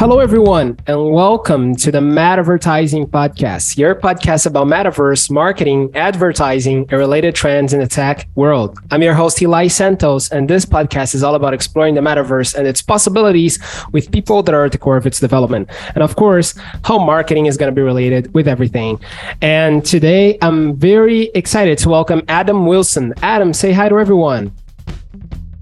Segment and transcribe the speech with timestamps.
[0.00, 6.92] Hello, everyone, and welcome to the Metavertising Podcast, your podcast about metaverse marketing, advertising, and
[6.92, 8.78] related trends in the tech world.
[8.90, 12.66] I'm your host, Eli Santos, and this podcast is all about exploring the metaverse and
[12.66, 13.58] its possibilities
[13.92, 15.68] with people that are at the core of its development.
[15.94, 18.98] And of course, how marketing is going to be related with everything.
[19.42, 23.12] And today, I'm very excited to welcome Adam Wilson.
[23.20, 24.50] Adam, say hi to everyone.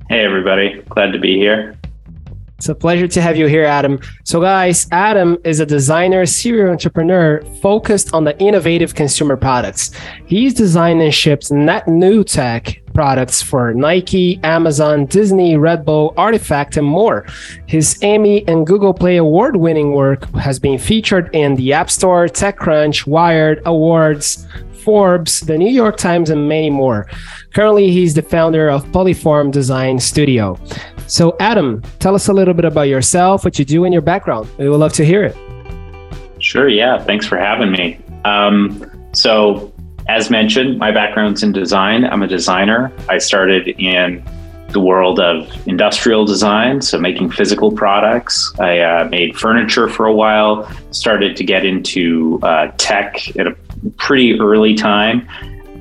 [0.08, 0.80] Hey, everybody.
[0.90, 1.77] Glad to be here.
[2.58, 4.00] It's a pleasure to have you here, Adam.
[4.24, 9.92] So, guys, Adam is a designer, serial entrepreneur focused on the innovative consumer products.
[10.26, 16.76] He's designed and shipped net new tech products for Nike, Amazon, Disney, Red Bull, Artifact,
[16.76, 17.24] and more.
[17.66, 22.26] His Emmy and Google Play award winning work has been featured in the App Store,
[22.26, 27.06] TechCrunch, Wired, Awards, Forbes, the New York Times, and many more.
[27.54, 30.58] Currently, he's the founder of Polyform Design Studio.
[31.06, 34.48] So, Adam, tell us a little bit about yourself, what you do, and your background.
[34.58, 35.36] We would love to hear it.
[36.40, 36.68] Sure.
[36.68, 37.02] Yeah.
[37.02, 37.98] Thanks for having me.
[38.24, 39.72] Um, so,
[40.08, 42.04] as mentioned, my background's in design.
[42.04, 42.92] I'm a designer.
[43.08, 44.22] I started in
[44.70, 48.52] the world of industrial design, so making physical products.
[48.58, 53.56] I uh, made furniture for a while, started to get into uh, tech at a
[53.96, 55.28] pretty early time.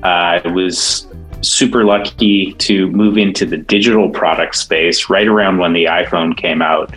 [0.02, 1.06] Uh, I was
[1.40, 6.62] super lucky to move into the digital product space right around when the iPhone came
[6.62, 6.94] out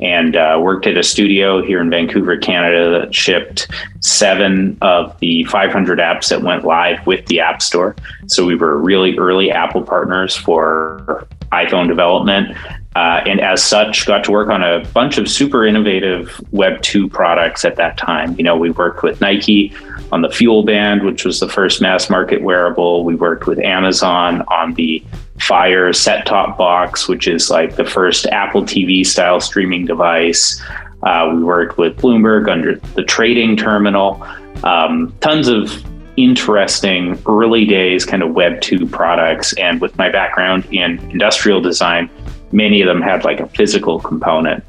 [0.00, 3.68] and uh, worked at a studio here in Vancouver, Canada that shipped
[4.00, 7.94] seven of the 500 apps that went live with the App Store.
[8.26, 12.56] So we were really early Apple partners for iPhone development.
[12.96, 17.08] Uh, and as such, got to work on a bunch of super innovative Web 2
[17.08, 18.36] products at that time.
[18.36, 19.72] You know, we worked with Nike
[20.10, 23.04] on the FuelBand, which was the first mass market wearable.
[23.04, 25.04] We worked with Amazon on the
[25.38, 30.60] Fire set top box, which is like the first Apple TV style streaming device.
[31.02, 34.22] Uh, we worked with Bloomberg under the trading terminal.
[34.64, 35.82] Um, tons of
[36.16, 39.52] interesting early days kind of Web 2 products.
[39.54, 42.10] And with my background in industrial design,
[42.52, 44.64] many of them had like a physical component.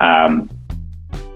[0.00, 0.50] Um,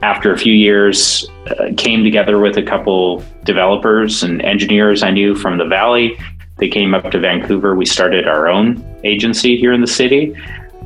[0.02, 5.34] after a few years, uh, came together with a couple developers and engineers I knew
[5.34, 6.18] from the Valley.
[6.56, 7.74] They came up to Vancouver.
[7.74, 10.34] We started our own agency here in the city.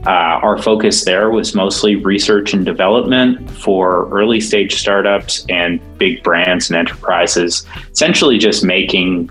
[0.06, 6.22] Uh, our focus there was mostly research and development for early stage startups and big
[6.22, 9.30] brands and enterprises, essentially just making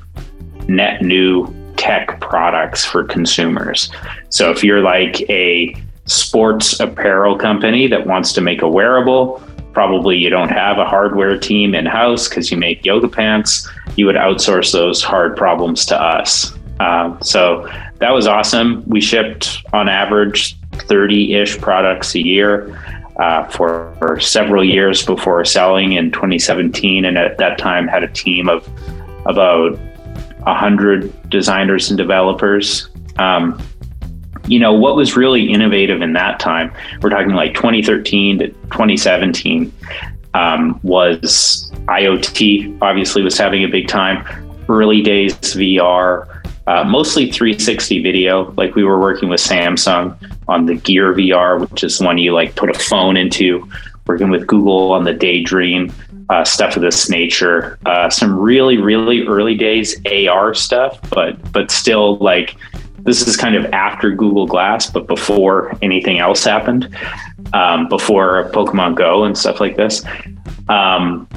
[0.67, 1.47] net new
[1.77, 3.91] tech products for consumers.
[4.29, 5.75] So if you're like a
[6.05, 11.37] sports apparel company that wants to make a wearable, probably you don't have a hardware
[11.37, 16.01] team in house because you make yoga pants, you would outsource those hard problems to
[16.01, 16.57] us.
[16.79, 17.69] Uh, so
[17.99, 18.83] that was awesome.
[18.87, 22.79] We shipped on average 30 ish products a year.
[23.17, 28.07] Uh, for, for, several years before selling in 2017, and at that time had a
[28.07, 28.67] team of
[29.27, 29.77] about
[30.39, 32.89] 100 designers and developers.
[33.17, 33.61] Um,
[34.47, 39.71] you know, what was really innovative in that time, we're talking like 2013 to 2017,
[40.33, 44.25] um, was IoT, obviously, was having a big time.
[44.67, 48.51] Early days VR, uh, mostly 360 video.
[48.53, 52.55] Like we were working with Samsung on the Gear VR, which is one you like
[52.55, 53.69] put a phone into,
[54.07, 55.91] working with Google on the Daydream
[56.29, 57.77] uh, stuff of this nature.
[57.85, 62.55] Uh, some really, really early days AR stuff, but but still like
[62.99, 66.95] this is kind of after Google Glass, but before anything else happened,
[67.53, 70.03] um, before Pokemon Go and stuff like this.
[70.69, 71.27] Um,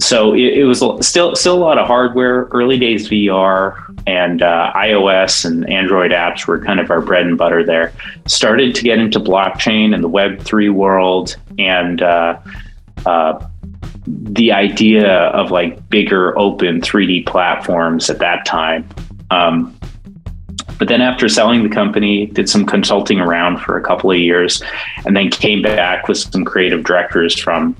[0.00, 2.44] so it, it, was still still a lot of hardware.
[2.52, 7.36] Early days VR and uh, iOS and Android apps were kind of our bread and
[7.36, 7.92] butter there.
[8.26, 12.02] Started to get into blockchain and the Web three world and.
[12.02, 12.38] Uh,
[13.06, 13.48] uh,
[14.06, 18.88] the idea of like bigger open 3D platforms at that time.
[19.30, 19.78] Um,
[20.78, 24.62] but then after selling the company, did some consulting around for a couple of years,
[25.04, 27.76] and then came back with some creative directors from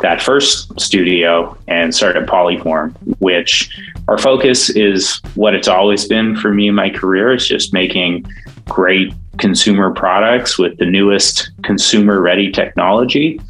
[0.00, 3.68] that first studio and started Polyform, which
[4.08, 7.32] our focus is what it's always been for me in my career.
[7.32, 8.26] It's just making
[8.66, 13.40] great consumer products with the newest consumer ready technology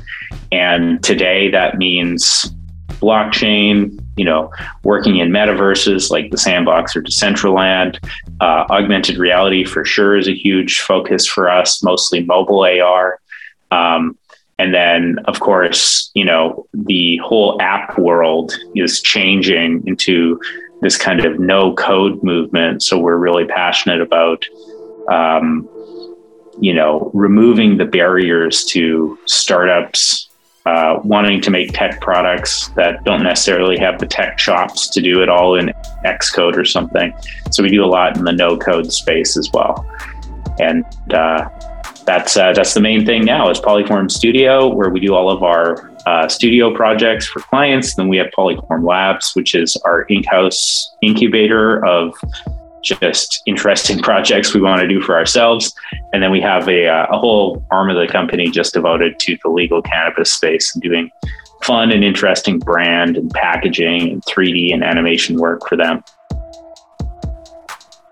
[0.52, 2.52] and today that means
[3.00, 4.50] blockchain, you know,
[4.82, 7.98] working in metaverses like the Sandbox or Decentraland.
[8.40, 13.20] Uh, augmented reality for sure is a huge focus for us, mostly mobile AR.
[13.70, 14.18] Um,
[14.58, 20.40] and then, of course, you know, the whole app world is changing into
[20.81, 22.82] this kind of no code movement.
[22.82, 24.44] So we're really passionate about
[25.08, 25.69] um,
[26.60, 30.28] you know, removing the barriers to startups
[30.66, 35.22] uh, wanting to make tech products that don't necessarily have the tech chops to do
[35.22, 35.72] it all in
[36.05, 37.14] Xcode or something.
[37.50, 39.87] So we do a lot in the no code space as well.
[40.58, 40.84] And
[41.14, 41.49] uh,
[42.08, 45.43] that's uh, that's the main thing now is Polyform Studio, where we do all of
[45.43, 47.96] our uh, studio projects for clients.
[47.96, 52.14] Then we have Polyform Labs, which is our in-house incubator of
[52.82, 55.75] just interesting projects we want to do for ourselves.
[56.14, 59.37] And then we have a, uh, a whole arm of the company just devoted to
[59.43, 61.10] the legal cannabis space and doing
[61.62, 66.02] fun and interesting brand and packaging and 3D and animation work for them.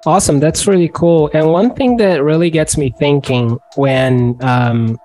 [0.07, 0.39] Awesome.
[0.39, 1.29] That's really cool.
[1.35, 4.99] And one thing that really gets me thinking when um,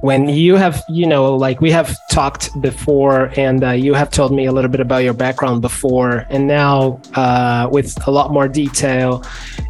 [0.00, 4.32] when you have you know like we have talked before and uh, you have told
[4.32, 8.48] me a little bit about your background before and now uh, with a lot more
[8.48, 9.24] detail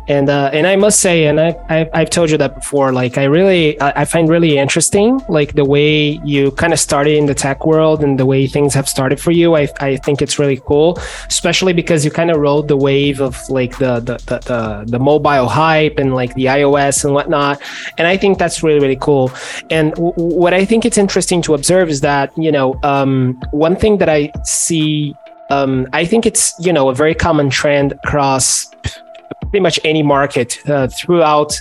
[0.09, 2.93] and uh, and I must say, and I, I have told you that before.
[2.93, 7.27] Like I really I find really interesting, like the way you kind of started in
[7.27, 9.55] the tech world and the way things have started for you.
[9.55, 13.39] I, I think it's really cool, especially because you kind of rode the wave of
[13.51, 17.61] like the the, the the the mobile hype and like the iOS and whatnot.
[17.99, 19.31] And I think that's really really cool.
[19.69, 23.99] And what I think it's interesting to observe is that you know um, one thing
[23.99, 25.15] that I see
[25.51, 28.67] um, I think it's you know a very common trend across
[29.43, 31.59] pretty much any market uh, throughout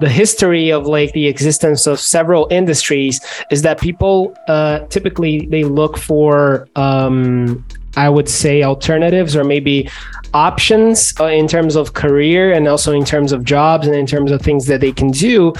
[0.00, 3.20] the history of like the existence of several industries
[3.50, 7.62] is that people uh, typically they look for um,
[7.96, 9.90] I would say alternatives or maybe
[10.34, 14.30] options uh, in terms of career and also in terms of jobs and in terms
[14.30, 15.52] of things that they can do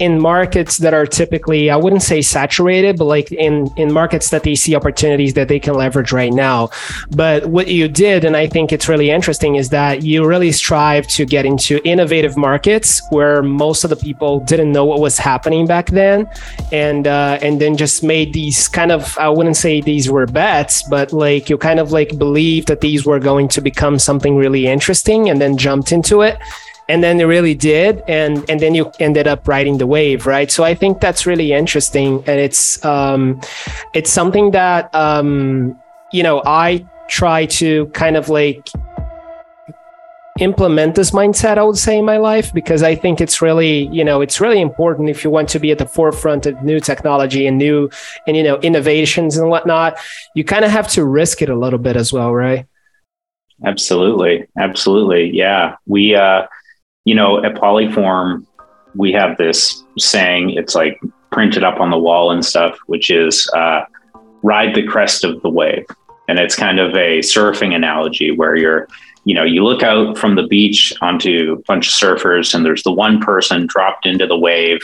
[0.00, 4.42] in markets that are typically I wouldn't say saturated but like in in markets that
[4.42, 6.70] they see opportunities that they can leverage right now.
[7.10, 11.06] But what you did and I think it's really interesting is that you really strive
[11.08, 15.66] to get into innovative markets where most of the people didn't know what was happening
[15.66, 16.28] back then.
[16.72, 20.82] And uh, and then just made these kind of I wouldn't say these were bets
[20.88, 24.36] but like you kind of like believed that these were going to become some something
[24.36, 26.38] really interesting and then jumped into it.
[26.88, 28.02] And then it really did.
[28.06, 30.50] And and then you ended up riding the wave right?
[30.56, 32.22] So i think that's really interesting.
[32.28, 33.40] And it's um
[33.98, 35.76] it's something that um
[36.12, 38.68] you know i try to kind of like
[40.40, 44.04] implement this mindset i would say in my life because i think it's really you
[44.08, 47.46] know it's really important if you want to be at the forefront of new technology
[47.46, 47.88] and new
[48.26, 49.96] and you know innovations and whatnot
[50.34, 52.66] you kind of have to risk it a little bit as well right
[53.64, 54.46] Absolutely.
[54.58, 55.30] Absolutely.
[55.30, 55.76] Yeah.
[55.86, 56.46] We, uh,
[57.04, 58.46] you know, at Polyform,
[58.94, 63.48] we have this saying, it's like printed up on the wall and stuff, which is
[63.54, 63.84] uh,
[64.42, 65.86] ride the crest of the wave.
[66.28, 68.88] And it's kind of a surfing analogy where you're,
[69.24, 72.82] you know, you look out from the beach onto a bunch of surfers and there's
[72.82, 74.80] the one person dropped into the wave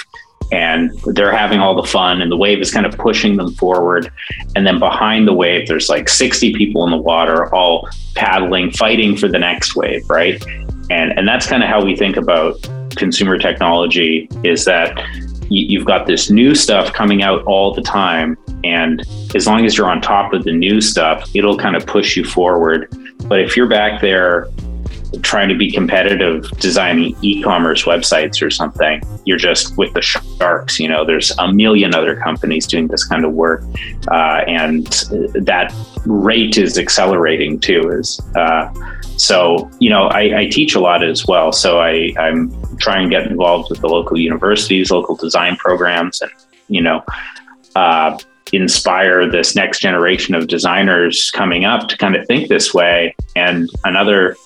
[0.52, 4.10] and they're having all the fun and the wave is kind of pushing them forward.
[4.56, 9.16] And then behind the wave there's like 60 people in the water all paddling fighting
[9.16, 10.42] for the next wave right?
[10.90, 12.56] And and that's kind of how we think about
[12.96, 14.98] consumer technology is that
[15.48, 19.02] you've got this new stuff coming out all the time and
[19.34, 22.24] as long as you're on top of the new stuff it'll kind of push you
[22.24, 22.88] forward.
[23.26, 24.48] But if you're back there
[25.22, 29.02] trying to be competitive designing e-commerce websites or something.
[29.24, 33.24] You're just with the sharks you know there's a million other companies doing this kind
[33.24, 33.62] of work.
[34.08, 34.86] Uh, and
[35.34, 35.74] that
[36.06, 38.72] rate is accelerating too is uh,
[39.16, 41.52] so you know I, I, teach a lot as well.
[41.52, 46.30] So I, i'm trying to get involved with the local universities local design programs and
[46.68, 47.04] you know
[47.76, 48.18] uh,
[48.52, 53.14] inspire this next generation of designers coming up to kind of think this way.
[53.36, 54.36] And another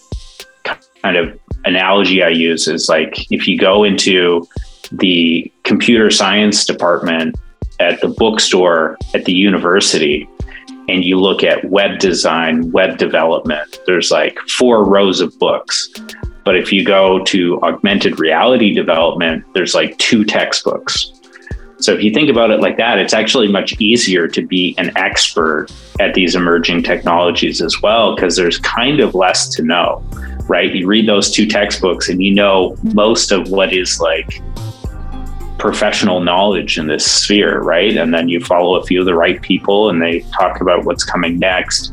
[1.04, 4.48] kind of analogy I use is like if you go into
[4.90, 7.36] the computer science department
[7.78, 10.26] at the bookstore at the university
[10.88, 15.90] and you look at web design, web development, there's like four rows of books.
[16.42, 21.12] But if you go to augmented reality development, there's like two textbooks.
[21.80, 24.90] So if you think about it like that, it's actually much easier to be an
[24.96, 25.66] expert
[26.00, 30.02] at these emerging technologies as well, because there's kind of less to know
[30.48, 30.74] right?
[30.74, 34.40] You read those two textbooks and you know most of what is like
[35.58, 37.96] professional knowledge in this sphere, right?
[37.96, 41.04] And then you follow a few of the right people and they talk about what's
[41.04, 41.92] coming next.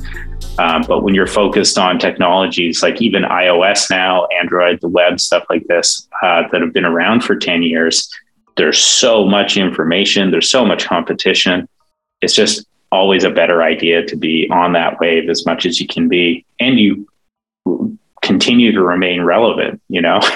[0.59, 5.45] Um, but when you're focused on technologies like even iOS now, Android, the web, stuff
[5.49, 8.09] like this uh, that have been around for 10 years,
[8.57, 11.67] there's so much information, there's so much competition.
[12.21, 15.87] It's just always a better idea to be on that wave as much as you
[15.87, 16.45] can be.
[16.59, 17.07] And you
[18.21, 20.19] continue to remain relevant, you know?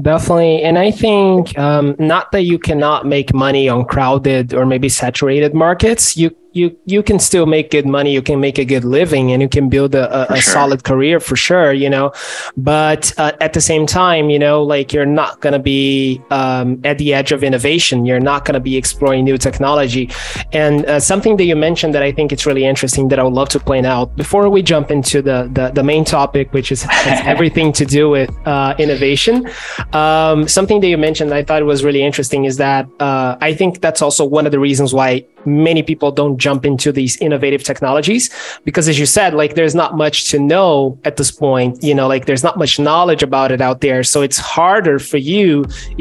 [0.00, 0.62] Definitely.
[0.62, 5.54] And I think um, not that you cannot make money on crowded or maybe saturated
[5.54, 9.32] markets, you you you can still make good money you can make a good living
[9.32, 10.52] and you can build a, a, a sure.
[10.52, 12.12] solid career for sure you know?
[12.56, 16.80] But uh, at the same time you know like you're not going to be um,
[16.84, 18.06] at the edge of innovation.
[18.06, 20.10] You're not going to be exploring new technology.
[20.52, 23.32] And uh, something that you mentioned that i think it's really interesting that i would
[23.32, 26.86] love to point out before we jump into the the, the main topic which is
[27.32, 29.48] everything to do with uh, innovation
[29.92, 33.80] um, something that you mentioned i thought was really interesting is that uh, i think
[33.80, 38.24] that's also one of the reasons why many people don't jump into these innovative technologies?
[38.68, 40.66] Because as you said like there's not much to know
[41.08, 44.00] at this point you know like there's not much knowledge about it out there.
[44.12, 45.48] So it's harder for you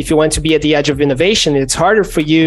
[0.01, 2.45] if you want to be at the edge of innovation it's harder for you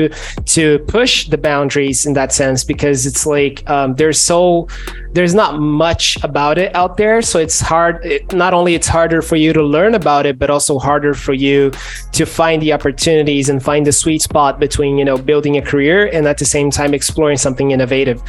[0.56, 0.64] to
[0.96, 4.68] push the boundaries in that sense because it's like um, there's so
[5.16, 7.22] there's not much about it out there.
[7.22, 10.48] So it's hard it, not only it's harder for you to learn about it but
[10.50, 11.72] also harder for you
[12.12, 15.98] to find the opportunities and find the sweet spot between you know building a career
[16.12, 18.22] and at the same time exploring something innovative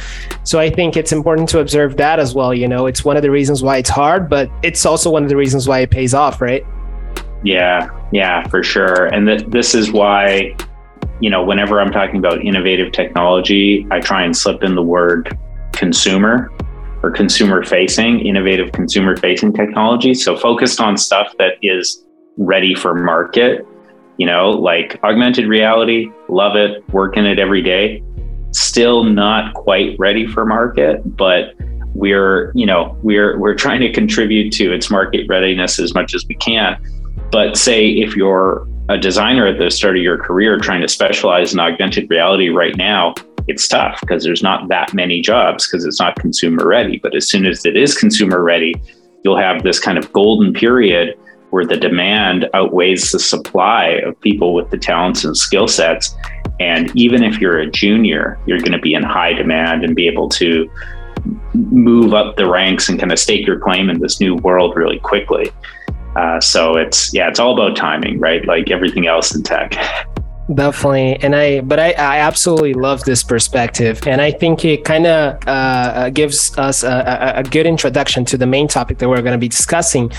[0.44, 3.22] so i think it's important to observe that as well you know it's one of
[3.22, 6.14] the reasons why it's hard but it's also one of the reasons why it pays
[6.14, 6.64] off right
[7.42, 10.54] yeah yeah for sure and th- this is why
[11.20, 15.36] you know whenever i'm talking about innovative technology i try and slip in the word
[15.72, 16.50] consumer
[17.02, 20.14] or consumer facing, innovative consumer facing technology.
[20.14, 22.04] So focused on stuff that is
[22.36, 23.66] ready for market,
[24.18, 28.02] you know, like augmented reality, love it, work in it every day.
[28.52, 31.54] Still not quite ready for market, but
[31.94, 36.24] we're, you know, we're we're trying to contribute to its market readiness as much as
[36.26, 36.80] we can.
[37.30, 41.52] But say if you're a designer at the start of your career trying to specialize
[41.52, 43.14] in augmented reality right now,
[43.46, 46.98] it's tough because there's not that many jobs because it's not consumer ready.
[46.98, 48.74] But as soon as it is consumer ready,
[49.24, 51.16] you'll have this kind of golden period
[51.50, 56.14] where the demand outweighs the supply of people with the talents and skill sets.
[56.60, 60.06] And even if you're a junior, you're going to be in high demand and be
[60.06, 60.70] able to
[61.54, 64.98] move up the ranks and kind of stake your claim in this new world really
[65.00, 65.50] quickly.
[66.16, 68.44] Uh, so it's yeah, it's all about timing, right?
[68.46, 69.74] Like everything else in tech.
[70.54, 71.16] definitely.
[71.16, 74.06] And i but i i absolutely love this perspective.
[74.06, 78.36] And i think it kind of uh, uh, gives us a, a, good introduction to
[78.36, 80.10] the main topic that we're going to be discussing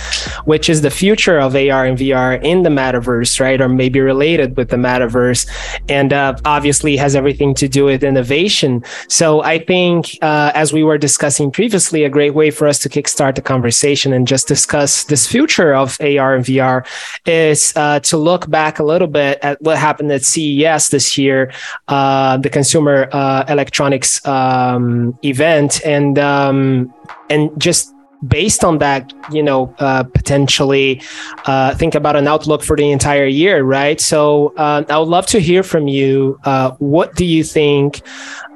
[0.46, 3.60] which is the future of ar and vr in the metaverse right?
[3.62, 5.48] Or maybe related with the metaverse.
[5.90, 8.84] And uh, obviously has everything to do with innovation.
[9.08, 12.90] So i think uh, as we were discussing previously a great way for us to
[12.90, 16.86] kickstart the conversation and just discuss this future of ar and vr
[17.26, 21.52] is uh, to look back a little bit at what happened CES this year,
[21.88, 26.94] uh, the Consumer uh, Electronics um, event, and um,
[27.30, 27.94] and just
[28.28, 31.02] based on that, you know, uh, potentially
[31.46, 34.00] uh, think about an outlook for the entire year, right?
[34.00, 36.40] So uh, I would love to hear from you.
[36.44, 38.02] Uh, what do you think?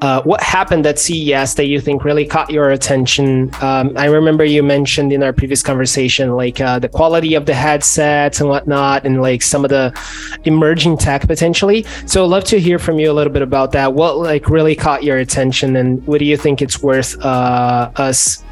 [0.02, 3.50] Uh, what happened at CES that you think really caught your attention?
[3.62, 7.54] Um, I remember you mentioned in our previous conversation, like uh, the quality of the
[7.56, 9.98] headsets and whatnot, and like some of the
[10.44, 11.86] emerging tech potentially.
[12.06, 13.94] So I'd love to hear from you a little bit about that.
[13.94, 18.44] What like really caught your attention, and what do you think it's worth us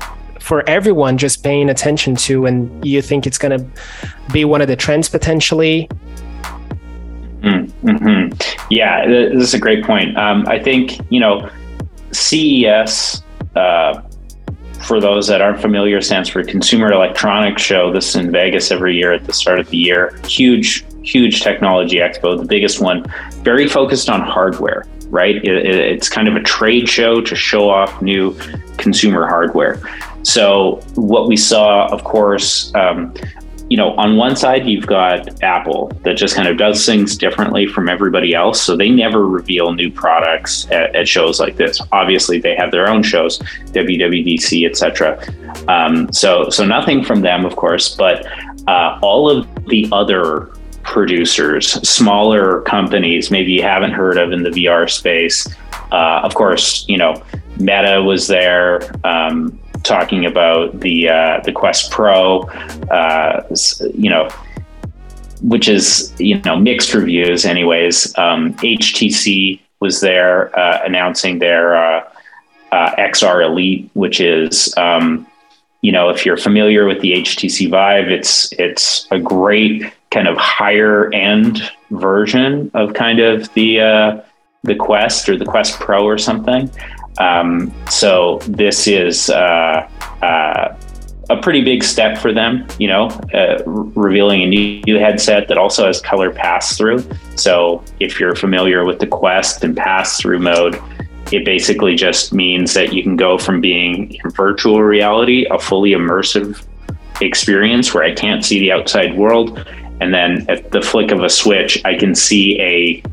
[0.44, 3.66] for everyone just paying attention to and you think it's going to
[4.34, 5.90] be one of the trends potentially?
[7.42, 8.34] Mm-hmm.
[8.70, 10.18] yeah this is a great point.
[10.18, 11.50] Um, i think you know
[12.12, 13.22] ces
[13.56, 14.02] uh,
[14.82, 17.92] for those that aren't familiar stands for consumer electronics show.
[17.92, 20.18] This is in vegas every year at the start of the year.
[20.26, 23.06] Huge huge technology expo the biggest one.
[23.44, 25.36] Very focused on hardware right?
[25.36, 28.36] It, it's kind of a trade show to show off new
[28.78, 29.80] consumer hardware
[30.24, 33.14] so what we saw, of course, um,
[33.70, 37.66] you know, on one side you've got Apple that just kind of does things differently
[37.66, 38.62] from everybody else.
[38.62, 41.82] So they never reveal new products at, at shows like this.
[41.92, 43.40] Obviously, they have their own shows,
[43.72, 45.20] WWDC, etc.
[45.68, 48.28] Um, so so nothing from them, of course, but
[48.68, 50.54] uh, all of the other
[50.84, 55.48] producers, smaller companies, maybe you haven't heard of in the VR space.
[55.92, 57.24] Uh, of course, you know,
[57.58, 58.92] Meta was there.
[59.06, 62.42] Um, talking about the uh, the Quest Pro,
[62.90, 63.44] uh,
[63.94, 64.30] you know,
[65.42, 67.46] which is you know mixed reviews.
[67.46, 72.10] Anyways, um, HTC was there uh, announcing their uh,
[72.72, 75.28] uh, XR Elite, which is um,
[75.82, 80.38] you know if you're familiar with the HTC Vive, it's it's a great kind of
[80.38, 84.22] higher end version of kind of the uh,
[84.64, 86.70] the Quest or the Quest Pro or something.
[87.20, 89.90] Um, so this is uh,
[90.22, 90.76] uh,
[91.30, 95.58] a pretty big step for them, you know, uh, revealing a new, new headset that
[95.58, 97.04] also has color pass through.
[97.36, 100.82] So if you're familiar with the Quest and pass through mode,
[101.32, 105.92] it basically just means that you can go from being in virtual reality, a fully
[105.92, 106.64] immersive
[107.22, 109.66] experience where I can't see the outside world,
[110.02, 113.04] and then at the flick of a switch, I can see a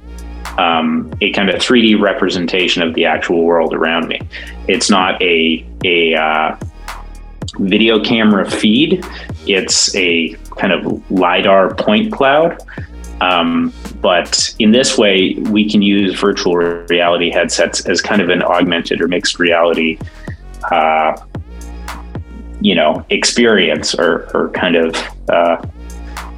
[0.60, 4.20] um, a kind of 3D representation of the actual world around me.
[4.68, 6.56] It's not a a uh,
[7.58, 9.04] video camera feed.
[9.46, 12.58] It's a kind of LiDAR point cloud.
[13.22, 18.42] Um, but in this way, we can use virtual reality headsets as kind of an
[18.42, 19.98] augmented or mixed reality,
[20.70, 21.20] uh,
[22.62, 24.94] you know, experience or, or kind of
[25.28, 25.62] uh,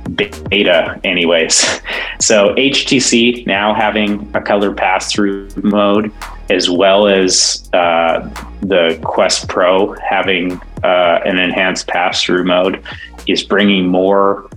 [0.04, 1.80] beta, anyways.
[2.21, 6.12] So HTC now having a color pass through mode,
[6.50, 8.21] as well as uh,
[8.61, 12.80] the Quest Pro having uh, an enhanced pass through mode,
[13.26, 14.49] is bringing more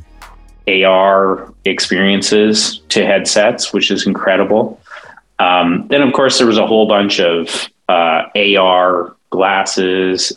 [0.68, 4.80] AR experiences to headsets, which is incredible.
[5.40, 10.30] Um, then, of course, there was a whole bunch of uh, AR glasses,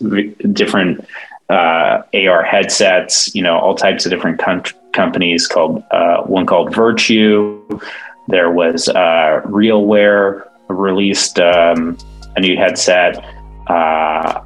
[0.53, 1.07] different
[1.50, 4.62] uh, AR headsets, you know, all types of different com-
[4.93, 7.62] companies called uh, one called Virtue.
[8.28, 11.97] There was uh, RealWear released um,
[12.37, 13.17] a new headset.
[13.67, 14.43] Uh,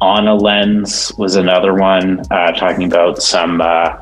[0.00, 3.96] On a Lens was another one uh, talking about some uh,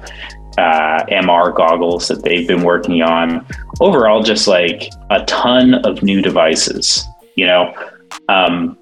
[0.56, 3.46] uh, MR goggles that they've been working on.
[3.80, 7.04] Overall, just like a ton of new devices.
[7.36, 7.74] You know,
[8.28, 8.78] um,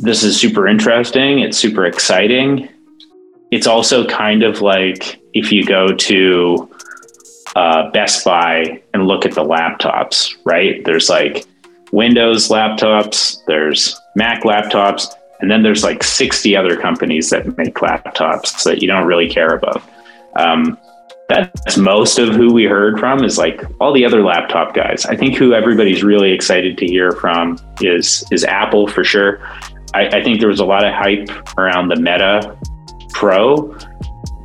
[0.00, 1.40] this is super interesting.
[1.40, 2.68] It's super exciting.
[3.50, 6.70] It's also kind of like if you go to
[7.56, 10.84] uh, Best Buy and look at the laptops, right?
[10.84, 11.46] There's like
[11.92, 15.06] Windows laptops, there's Mac laptops,
[15.40, 19.54] and then there's like 60 other companies that make laptops that you don't really care
[19.54, 19.82] about.
[20.36, 20.78] Um,
[21.28, 25.06] that's most of who we heard from is like all the other laptop guys.
[25.06, 29.40] I think who everybody's really excited to hear from is is Apple for sure.
[29.94, 31.28] I, I think there was a lot of hype
[31.58, 32.58] around the Meta
[33.10, 33.76] Pro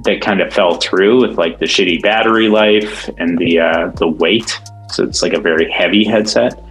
[0.03, 4.07] that kind of fell through with like the shitty battery life and the uh, the
[4.07, 4.59] weight.
[4.89, 6.63] So it's like a very heavy headset.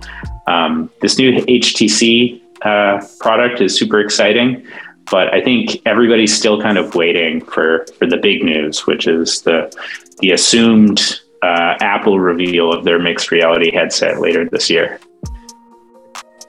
[0.47, 4.67] Um, this new HTC uh, product is super exciting,
[5.11, 9.43] but I think everybody's still kind of waiting for for the big news, which is
[9.43, 9.71] the
[10.21, 14.99] the assumed uh, Apple reveal of their mixed reality headset later this year.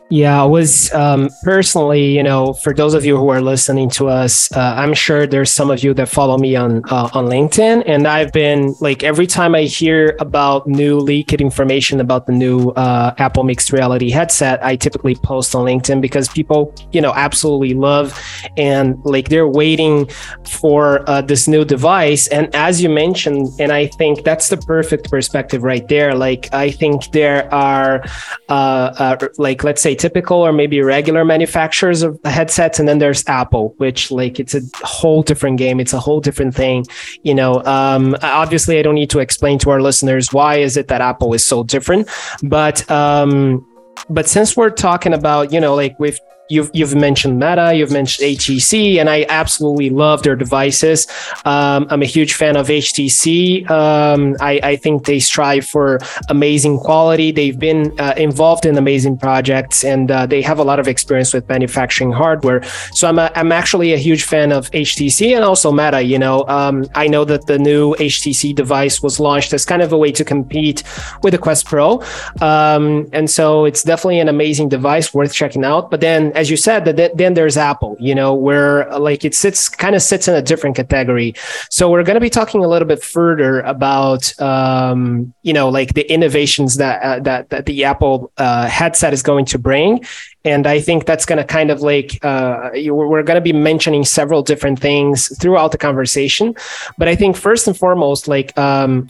[0.10, 4.08] Yeah, I was um, personally, you know, for those of you who are listening to
[4.08, 7.84] us, uh, I'm sure there's some of you that follow me on uh, on LinkedIn,
[7.86, 12.70] and I've been like every time I hear about new leaked information about the new
[12.70, 17.74] uh, Apple mixed reality headset, I typically post on LinkedIn because people, you know, absolutely
[17.74, 18.18] love
[18.56, 20.10] and like they're waiting
[20.46, 22.28] for uh, this new device.
[22.30, 26.16] And as you mentioned, and I think that's the perfect perspective right there.
[26.16, 28.06] Like I think there are
[28.48, 33.28] uh, uh, like let's say typical or maybe regular manufacturers of headsets and then there's
[33.28, 35.80] apple which like it's a whole different game.
[35.80, 36.86] It's a whole different thing
[37.24, 40.88] you know um, obviously i don't need to explain to our listeners why is it
[40.88, 42.08] that apple is so different
[42.44, 43.66] but um,
[44.10, 48.28] but since we're talking about you know like with you've you've mentioned Meta, you've mentioned
[48.28, 51.08] HTC, and I absolutely love their devices.
[51.46, 53.70] Um, I'm a huge fan of HTC.
[53.70, 57.32] Um, I, I, think they strive for amazing quality.
[57.32, 61.34] They've been uh, involved in amazing projects, and uh, they have a lot of experience
[61.34, 62.64] with manufacturing hardware.
[62.94, 66.02] So I'm a, I'm actually a huge fan of HTC and also Meta.
[66.02, 69.92] You know, um, I know that the new HTC device was launched as kind of
[69.92, 70.84] a way to compete
[71.24, 72.02] with the Quest Pro,
[72.42, 75.90] um, and so it's definitely an amazing device worth checking out.
[75.92, 79.68] But then as you said, that then there's Apple, you know, where like it sits
[79.68, 81.34] kind of sits in a different category.
[81.72, 85.96] So we're going to be talking a little bit further about, um, you know, like
[85.96, 90.06] the innovations that uh, that that the Apple uh, headset is going to bring,
[90.46, 94.06] and I think that's going to kind of like uh, we're going to be mentioning
[94.06, 96.56] several different things throughout the conversation.
[97.00, 99.10] But I think first and foremost, like um,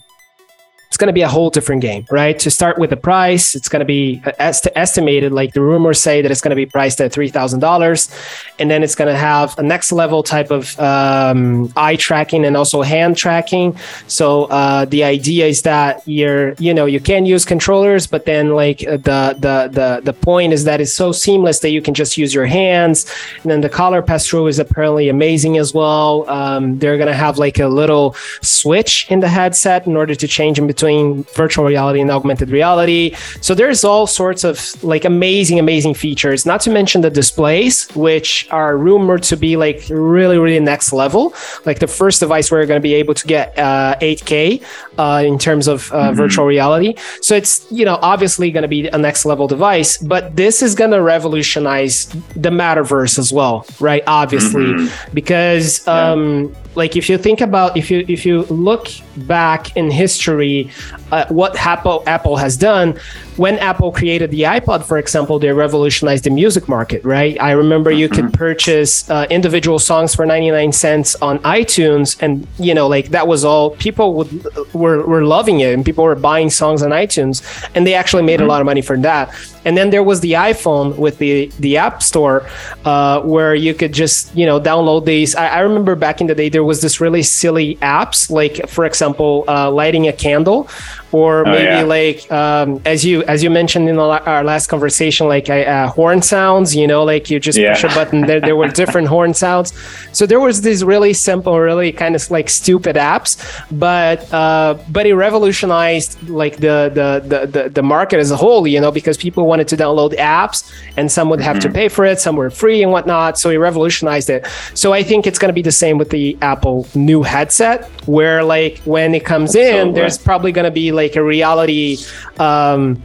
[0.98, 2.38] going to be a whole different game, right?
[2.40, 6.20] To start with the price, it's going to be est- estimated, like the rumors say
[6.20, 8.52] that it's going to be priced at $3,000.
[8.58, 12.56] And then it's going to have a next level type of um, eye tracking and
[12.56, 13.76] also hand tracking.
[14.08, 18.50] So uh, the idea is that you're, you know, you can use controllers, but then
[18.50, 21.94] like uh, the, the, the, the point is that it's so seamless that you can
[21.94, 23.06] just use your hands.
[23.42, 26.28] And then the color pass through is apparently amazing as well.
[26.28, 30.26] Um, they're going to have like a little switch in the headset in order to
[30.26, 33.14] change in between between virtual reality and augmented reality.
[33.40, 36.46] So there's all sorts of like amazing, amazing features.
[36.46, 41.34] Not to mention the displays, which are rumored to be like really, really next level.
[41.64, 44.62] Like the first device where you're going to be able to get uh, 8K
[44.98, 46.16] uh, in terms of uh, mm-hmm.
[46.16, 46.94] virtual reality.
[47.22, 50.74] So it's you know obviously going to be a next level device, but this is
[50.74, 54.02] going to revolutionize the metaverse as well, right?
[54.06, 55.14] Obviously, mm-hmm.
[55.14, 56.58] because um, yeah.
[56.74, 60.70] like if you think about if you if you look back in history,
[61.12, 62.98] uh, what Apple Apple has done
[63.38, 67.40] when Apple created the iPod, for example, they revolutionized the music market, right?
[67.40, 68.34] I remember you could mm-hmm.
[68.34, 73.44] purchase uh, individual songs for 99 cents on iTunes, and you know, like that was
[73.44, 77.42] all people would were, were loving it, and people were buying songs on iTunes,
[77.74, 78.46] and they actually made mm-hmm.
[78.46, 79.32] a lot of money for that.
[79.64, 82.46] And then there was the iPhone with the the App Store,
[82.84, 85.34] uh, where you could just you know download these.
[85.34, 88.84] I, I, remember back in the day there was this really silly apps, like for
[88.84, 90.68] example, uh, lighting a candle,
[91.12, 91.82] or oh, maybe yeah.
[91.82, 96.74] like um, as you as you mentioned in our last conversation like uh, horn sounds
[96.74, 97.72] you know like you just yeah.
[97.72, 99.72] push a button there, there were different horn sounds
[100.12, 103.36] so there was these really simple really kind of like stupid apps
[103.70, 108.80] but uh, but it revolutionized like the, the the the market as a whole you
[108.80, 111.68] know because people wanted to download apps and some would have mm-hmm.
[111.68, 115.02] to pay for it some were free and whatnot so it revolutionized it so i
[115.02, 119.14] think it's going to be the same with the apple new headset where like when
[119.14, 121.96] it comes in there's probably going to be like a reality
[122.38, 123.02] um,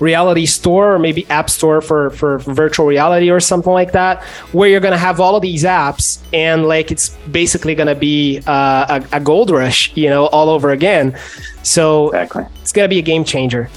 [0.00, 4.22] reality store or maybe app store for for virtual reality or something like that
[4.52, 7.94] where you're going to have all of these apps and like it's basically going to
[7.94, 11.16] be uh, a, a, gold rush you know all over again.
[11.62, 12.44] So exactly.
[12.60, 13.68] it's going to be a game changer.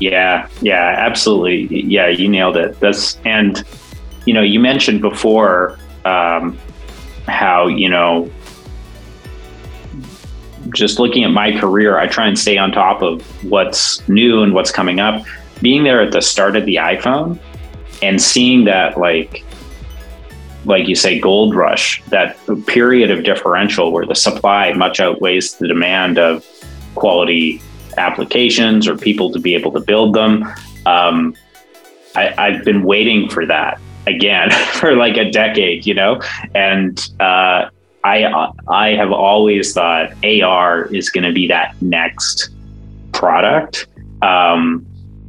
[0.00, 1.82] Yeah yeah absolutely.
[1.82, 2.78] Yeah you nailed it.
[2.80, 3.62] That's and
[4.26, 6.58] you know you mentioned before um,
[7.26, 8.30] how you know
[10.74, 14.54] just looking at my career, I try and stay on top of what's new and
[14.54, 15.24] what's coming up.
[15.60, 17.38] Being there at the start of the iPhone
[18.02, 19.44] and seeing that, like,
[20.64, 25.68] like you say, gold rush, that period of differential where the supply much outweighs the
[25.68, 26.46] demand of
[26.94, 27.60] quality
[27.96, 30.44] applications or people to be able to build them.
[30.86, 31.34] Um,
[32.14, 36.20] I, I've been waiting for that again for like a decade, you know,
[36.54, 37.70] and uh,
[38.04, 42.50] I I have always thought AR is going to be that next
[43.12, 43.86] product.
[44.22, 44.86] Um,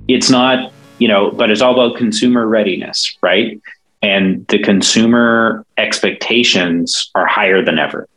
[0.08, 3.60] it's not, you know, but it's all about consumer readiness, right?
[4.02, 8.08] And the consumer expectations are higher than ever.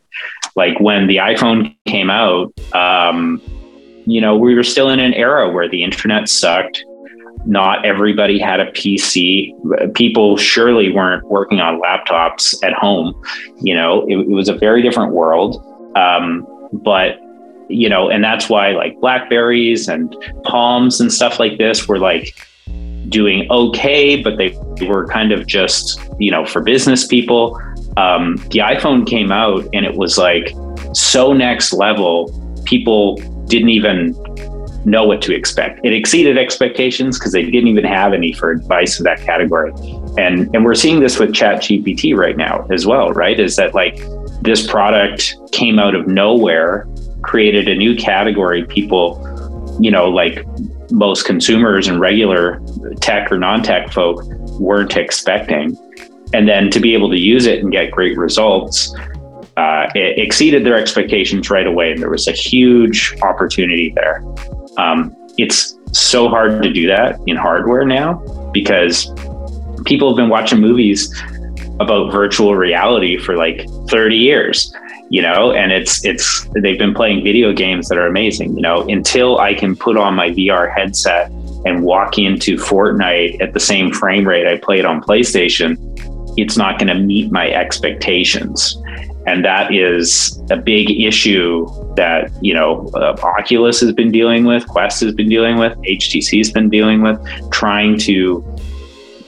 [0.56, 3.42] Like when the iPhone came out, um,
[4.06, 6.84] you know, we were still in an era where the internet sucked
[7.46, 9.52] not everybody had a PC.
[9.94, 13.20] People surely weren't working on laptops at home.
[13.60, 15.62] You know, it, it was a very different world.
[15.96, 17.20] Um, but
[17.68, 22.34] you know, and that's why like Blackberries and Palms and stuff like this were like
[23.08, 27.60] doing okay, but they were kind of just you know for business people.
[27.96, 30.52] Um, the iPhone came out and it was like
[30.92, 32.40] so next level.
[32.64, 34.14] People didn't even
[34.84, 35.80] know what to expect.
[35.84, 39.72] It exceeded expectations because they didn't even have any for advice in that category.
[40.18, 43.38] And and we're seeing this with ChatGPT right now as well, right?
[43.38, 44.02] Is that like
[44.42, 46.86] this product came out of nowhere,
[47.22, 49.18] created a new category people,
[49.80, 50.44] you know, like
[50.90, 52.60] most consumers and regular
[53.00, 54.22] tech or non-tech folk
[54.60, 55.76] weren't expecting.
[56.32, 58.94] And then to be able to use it and get great results,
[59.56, 61.92] uh, it exceeded their expectations right away.
[61.92, 64.22] And there was a huge opportunity there.
[64.76, 68.14] Um, it's so hard to do that in hardware now
[68.52, 69.12] because
[69.84, 71.14] people have been watching movies
[71.80, 74.74] about virtual reality for like 30 years
[75.10, 75.52] you know?
[75.52, 78.88] And it's it's they've been playing video games that are amazing you know?
[78.88, 81.30] Until i can put on my vr headset
[81.66, 85.78] and walk into fortnite at the same frame rate i played on playstation
[86.36, 88.76] it's not going to meet my expectations
[89.26, 94.66] and that is a big issue that you know uh, Oculus has been dealing with,
[94.66, 97.18] Quest has been dealing with, HTC has been dealing with,
[97.50, 98.44] trying to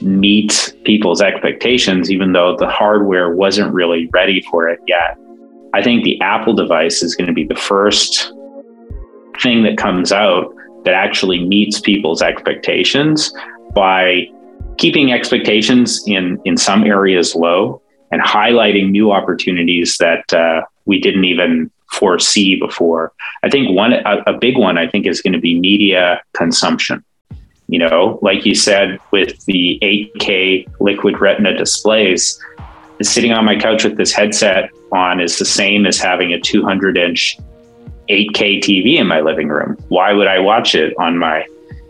[0.01, 5.17] meet people's expectations, even though the hardware wasn't really ready for it yet.
[5.73, 8.31] I think the Apple device is going to be the first
[9.41, 10.53] thing that comes out
[10.85, 13.33] that actually meets people's expectations
[13.73, 14.25] by
[14.77, 21.25] keeping expectations in in some areas low and highlighting new opportunities that uh, we didn't
[21.25, 23.13] even foresee before.
[23.43, 27.03] I think one a, a big one I think is going to be media consumption.
[27.69, 32.39] You know, like you said with the 8K liquid retina displays,
[33.01, 36.97] sitting on my couch with this headset on is the same as having a 200
[36.97, 37.37] inch
[38.09, 39.77] 8K TV in my living room.
[39.89, 41.45] Why would I watch it on my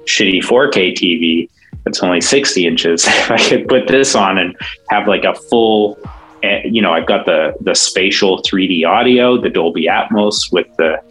[0.06, 1.50] shitty 4K TV
[1.88, 3.06] that's only 60 inches?
[3.08, 4.56] If I could put this on and
[4.90, 5.98] have like a full,
[6.44, 11.02] eh, you know, I've got the the spatial 3D audio, the Dolby Atmos with the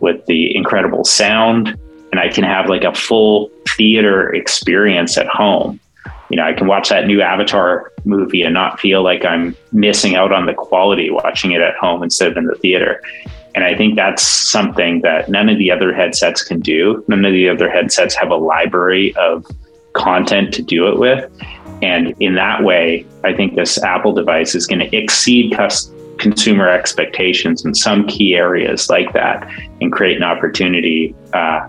[0.00, 1.78] with the incredible sound,
[2.12, 5.80] and I can have like a full theater experience at home.
[6.28, 10.16] You know, I can watch that new Avatar movie and not feel like I'm missing
[10.16, 13.00] out on the quality watching it at home instead of in the theater.
[13.54, 17.02] And I think that's something that none of the other headsets can do.
[17.08, 19.46] None of the other headsets have a library of
[19.96, 21.30] content to do it with.
[21.82, 26.68] And in that way, I think this Apple device is going to exceed cus- consumer
[26.68, 29.48] expectations in some key areas like that
[29.80, 31.66] and create an opportunity uh,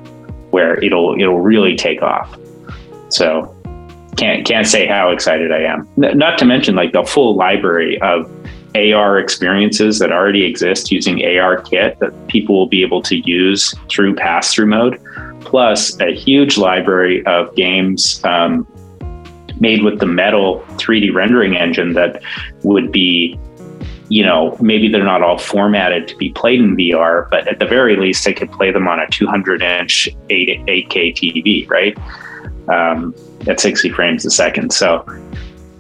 [0.51, 2.37] where it'll it'll really take off.
[3.09, 3.53] So
[4.17, 5.87] can't can't say how excited I am.
[5.97, 8.31] Not to mention like the full library of
[8.75, 14.15] AR experiences that already exist using ARKit that people will be able to use through
[14.15, 15.01] pass through mode,
[15.47, 18.67] plus a huge library of games um,
[19.59, 22.21] made with the metal 3D rendering engine that
[22.63, 23.39] would be,
[24.09, 27.65] you know, maybe they're not all formatted to be played in VR, but at the
[27.65, 31.97] very least, I could play them on a 200 inch 8, 8K TV, right?
[32.69, 33.15] Um,
[33.47, 34.73] at 60 frames a second.
[34.73, 35.05] So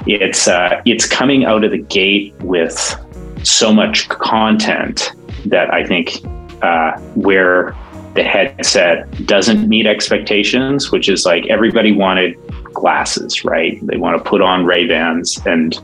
[0.05, 2.95] it's uh, it's coming out of the gate with
[3.43, 5.11] so much content
[5.45, 6.21] that I think
[6.61, 7.75] uh, where
[8.17, 12.35] the headset doesn't meet expectations, which is like everybody wanted
[12.73, 13.77] glasses, right?
[13.85, 15.79] They want to put on Ray Bans and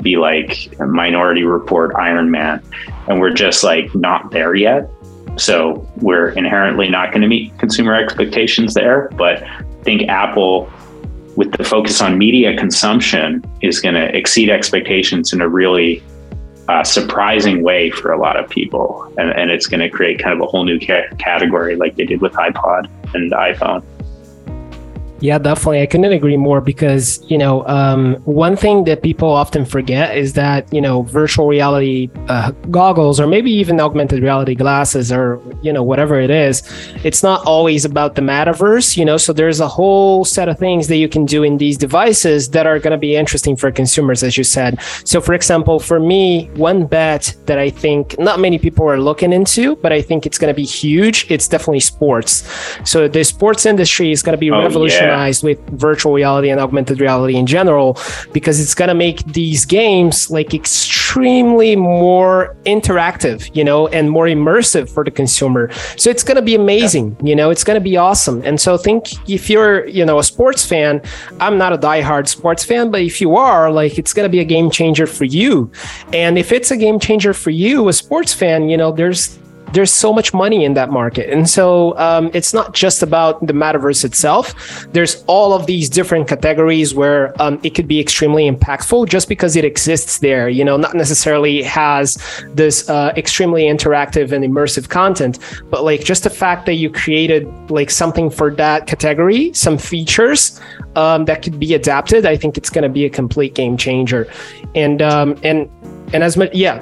[0.00, 2.62] be like Minority Report Iron Man,
[3.06, 4.88] and we're just like not there yet.
[5.36, 9.10] So we're inherently not going to meet consumer expectations there.
[9.18, 10.70] But I think Apple
[11.36, 16.02] with the focus on media consumption is going to exceed expectations in a really
[16.84, 19.12] surprising way for a lot of people.
[19.18, 22.04] And, and it's going to create kind of a whole new ca- category like they
[22.04, 23.84] did with iPod and iPhone.
[25.24, 25.80] Yeah, definitely.
[25.80, 30.34] I couldn't agree more because, you know, um, one thing that people often forget is
[30.34, 35.72] that, you know, virtual reality uh, goggles or maybe even augmented reality glasses or, you
[35.72, 36.62] know, whatever it is,
[37.04, 40.88] it's not always about the metaverse, you know, so there's a whole set of things
[40.88, 44.22] that you can do in these devices that are going to be interesting for consumers,
[44.22, 44.78] as you said.
[45.04, 49.32] So, for example, for me, one bet that I think not many people are looking
[49.32, 52.46] into, but I think it's going to be huge, it's definitely sports.
[52.84, 55.12] So, the sports industry is going to be oh, revolutionary.
[55.12, 57.98] Yeah with virtual reality and augmented reality in general
[58.32, 64.26] because it's going to make these games like extremely more interactive you know and more
[64.26, 65.70] immersive for the consumer.
[65.96, 67.28] So it's going to be amazing yeah.
[67.28, 68.42] you know it's going to be awesome.
[68.44, 71.00] And so think if you're you know a sports fan
[71.40, 74.40] i'm not a diehard sports fan but if you are like it's going to be
[74.40, 75.70] a game changer for you.
[76.12, 79.38] And if it's a game changer for you a sports fan you know there's
[79.74, 81.28] there's so much money in that market.
[81.30, 84.54] And so um, it's not just about the metaverse itself.
[84.92, 89.56] There's all of these different categories where um, it could be extremely impactful just because
[89.56, 92.16] it exists there, you know, not necessarily has
[92.54, 97.44] this uh, extremely interactive and immersive content, but like just the fact that you created
[97.68, 100.60] like something for that category, some features
[100.94, 104.30] um, that could be adapted, I think it's going to be a complete game changer.
[104.76, 105.68] And, um, and,
[106.12, 106.80] and as much, yeah.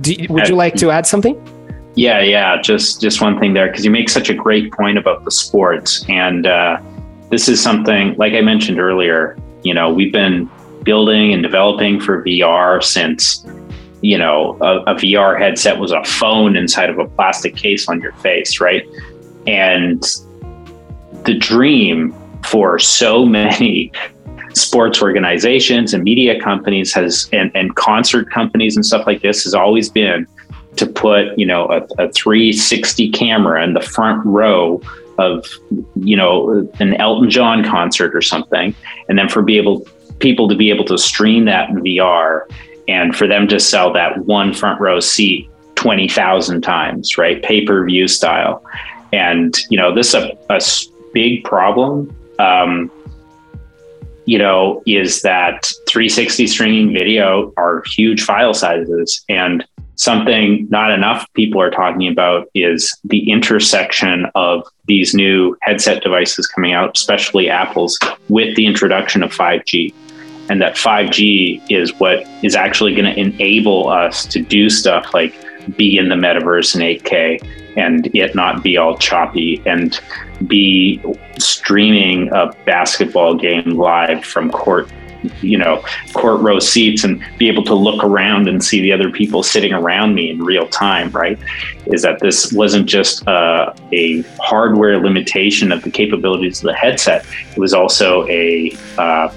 [0.00, 1.36] Do, would you like to add something?
[2.00, 2.62] Yeah, yeah.
[2.62, 6.02] Just just one thing there because you make such a great point about the sports,
[6.08, 6.80] and uh,
[7.28, 9.36] this is something like I mentioned earlier.
[9.64, 10.48] You know, we've been
[10.82, 13.44] building and developing for VR since
[14.00, 18.00] you know a, a VR headset was a phone inside of a plastic case on
[18.00, 18.82] your face, right?
[19.46, 20.02] And
[21.24, 23.92] the dream for so many
[24.54, 29.52] sports organizations and media companies has and, and concert companies and stuff like this has
[29.52, 30.26] always been
[30.80, 34.82] to put you know a, a 360 camera in the front row
[35.18, 35.46] of
[35.96, 38.74] you know an Elton John concert or something,
[39.08, 39.86] and then for be able
[40.18, 42.42] people to be able to stream that in VR
[42.88, 47.42] and for them to sell that one front row seat 20,000 times, right?
[47.42, 48.62] Pay per view style.
[49.12, 50.60] And, you know, this is a, a
[51.12, 52.90] big problem, um,
[54.26, 59.24] you know, is that 360 streaming video are huge file sizes.
[59.28, 59.64] And
[60.00, 66.46] something not enough people are talking about is the intersection of these new headset devices
[66.46, 67.98] coming out, especially Apple's,
[68.30, 69.92] with the introduction of 5G.
[70.48, 75.34] And that 5G is what is actually going to enable us to do stuff like
[75.76, 80.00] be in the metaverse in 8K and it not be all choppy and
[80.46, 81.00] be
[81.38, 84.90] streaming a basketball game live from court
[85.42, 89.10] you know, court row seats and be able to look around and see the other
[89.10, 91.38] people sitting around me in real time, right?
[91.86, 97.24] Is that this wasn't just uh, a hardware limitation of the capabilities of the headset,
[97.52, 99.32] it was also a uh,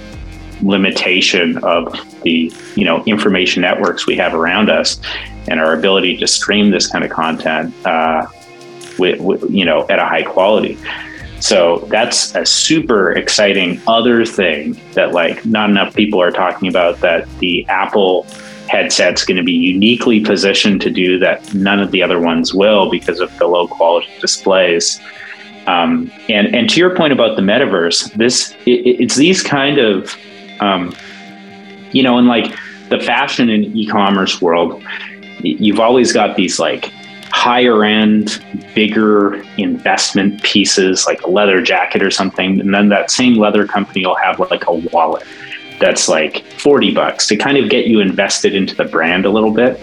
[0.62, 5.00] limitation of the you know information networks we have around us
[5.48, 8.26] and our ability to stream this kind of content uh,
[8.98, 10.78] with, with, you know at a high quality
[11.44, 17.00] so that's a super exciting other thing that like not enough people are talking about
[17.02, 18.24] that the apple
[18.70, 22.90] headset's going to be uniquely positioned to do that none of the other ones will
[22.90, 25.00] because of the low quality displays.
[25.68, 30.14] Um, and and to your point about the metaverse this it, it's these kind of
[30.60, 30.96] um,
[31.94, 32.54] you know, in like
[32.90, 34.84] the fashion and e-commerce world,
[35.40, 36.92] you've always got these like
[37.34, 38.44] higher end,
[38.76, 44.06] bigger investment pieces, like a leather jacket or something, and then that same leather company
[44.06, 45.24] will have like a wallet
[45.80, 49.52] that's like 40 bucks to kind of get you invested into the brand a little
[49.52, 49.82] bit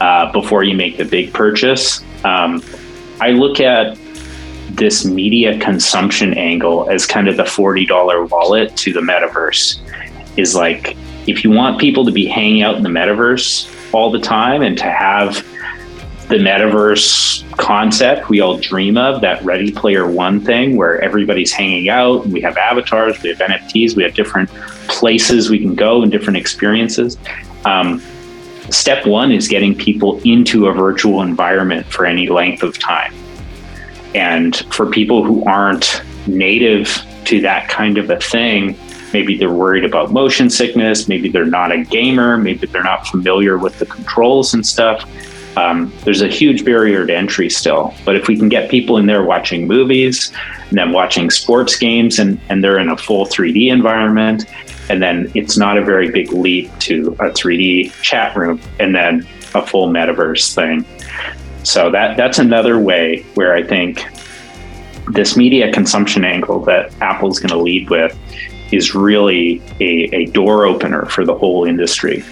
[0.00, 2.02] uh, before you make the big purchase.
[2.24, 2.62] Um,
[3.20, 3.98] I look at
[4.70, 9.78] this media consumption angle as kind of the $40 wallet to the metaverse
[10.38, 10.96] is like
[11.26, 14.78] if you want people to be hanging out in the metaverse all the time and
[14.78, 15.46] to have
[16.28, 21.88] the metaverse concept we all dream of that ready player one thing where everybody's hanging
[21.88, 24.48] out we have avatars we have nfts we have different
[24.88, 27.16] places we can go and different experiences
[27.64, 28.00] um,
[28.70, 33.14] step one is getting people into a virtual environment for any length of time
[34.14, 38.78] and for people who aren't native to that kind of a thing
[39.12, 43.58] maybe they're worried about motion sickness, maybe they're not a gamer, maybe they're not familiar
[43.58, 45.08] with the controls and stuff.
[45.58, 47.92] Um, there's a huge barrier to entry still.
[48.04, 50.32] But if we can get people in there watching movies
[50.68, 54.44] and then watching sports games and, and they're in a full 3D environment,
[54.88, 59.26] and then it's not a very big leap to a 3D chat room and then
[59.56, 60.86] a full metaverse thing.
[61.64, 64.06] So that that's another way where I think
[65.08, 68.16] this media consumption angle that Apple's going to lead with
[68.70, 72.22] is really a, a door opener for the whole industry.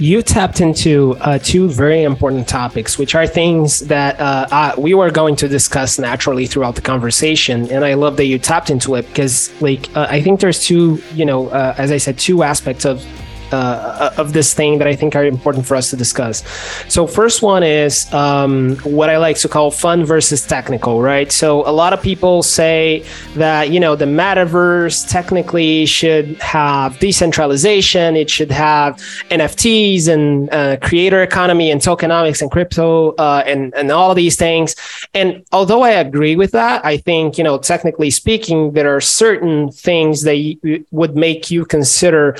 [0.00, 4.94] You tapped into uh, two very important topics, which are things that uh, uh, we
[4.94, 7.70] were going to discuss naturally throughout the conversation.
[7.70, 11.02] And I love that you tapped into it because, like, uh, I think there's two,
[11.12, 13.06] you know, uh, as I said, two aspects of
[13.52, 16.42] uh, of this thing that I think are important for us to discuss.
[16.88, 21.30] So, first one is um, what I like to call fun versus technical, right?
[21.30, 28.16] So, a lot of people say that you know the metaverse technically should have decentralization,
[28.16, 28.96] it should have
[29.30, 34.74] NFTs and uh, creator economy and tokenomics and crypto uh, and and all these things.
[35.14, 39.70] And although I agree with that, I think you know technically speaking, there are certain
[39.70, 42.36] things that would make you consider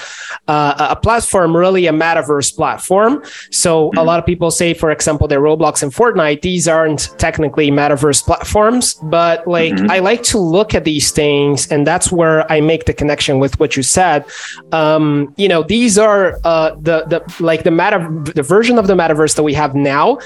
[0.49, 3.23] uh, a platform really a metaverse platform.
[3.51, 3.99] So mm-hmm.
[3.99, 8.25] a lot of people say, for example, that Roblox and Fortnite, these aren't technically metaverse
[8.25, 9.91] platforms, but like mm-hmm.
[9.91, 13.59] I like to look at these things, and that's where I make the connection with
[13.61, 14.25] what you said.
[14.73, 17.99] Um, you know, these are uh, the the like the meta
[18.35, 20.19] the version of the metaverse that we have now,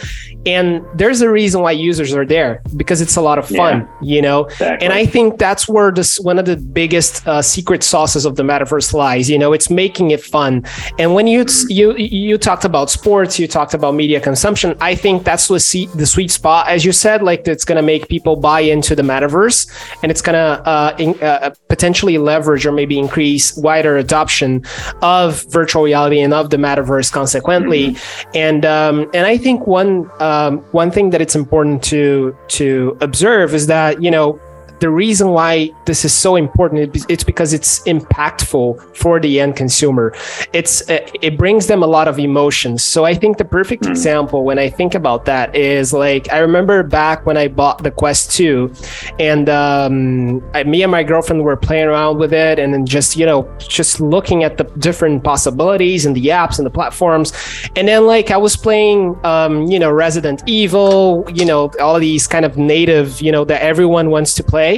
[0.47, 4.15] and there's a reason why users are there because it's a lot of fun, yeah,
[4.15, 4.45] you know.
[4.45, 4.87] Exactly.
[4.87, 8.43] And I think that's where this one of the biggest uh, secret sauces of the
[8.43, 9.31] metaverse lies.
[9.31, 10.64] You know, it's making it fun
[10.99, 14.77] and when you you you talked about sports, you talked about media consumption.
[14.81, 17.23] I think that's the the sweet spot, as you said.
[17.23, 19.71] Like it's going to make people buy into the metaverse,
[20.03, 24.65] and it's going to uh, uh, potentially leverage or maybe increase wider adoption
[25.03, 27.13] of virtual reality and of the metaverse.
[27.13, 28.31] Consequently, mm-hmm.
[28.35, 33.55] and um, and I think one um, one thing that it's important to to observe
[33.55, 34.41] is that you know
[34.81, 40.15] the reason why this is so important it's because it's impactful for the end consumer.
[40.53, 42.83] It's it brings them a lot of emotions.
[42.83, 43.91] So i think the perfect mm.
[43.91, 47.91] example when i think about that is like i remember back when i bought the
[47.91, 48.73] quest 2
[49.19, 53.17] and um, I, me and my girlfriend were playing around with it and then just
[53.17, 57.33] you know just looking at the different possibilities and the apps and the platforms.
[57.77, 62.27] And then like i was playing um, you know resident evil you know all these
[62.27, 64.74] kind of native you know that everyone wants to play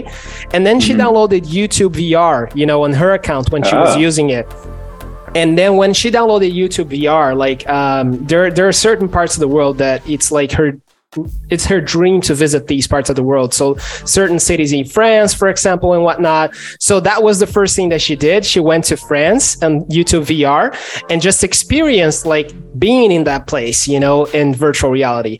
[0.52, 1.02] And then she mm-hmm.
[1.02, 3.98] downloaded YouTube VR, you know, on her account when she was ah.
[3.98, 4.46] using it.
[5.34, 9.40] And then when she downloaded YouTube VR, like um, there there are certain parts of
[9.40, 10.80] the world that it's like her
[11.50, 13.54] it's her dream to visit these parts of the world.
[13.54, 16.54] So certain cities in France, for example, and whatnot.
[16.80, 18.44] So that was the first thing that she did.
[18.44, 20.74] She went to France and YouTube VR
[21.10, 25.38] and just experienced like being in that place, you know, in virtual reality.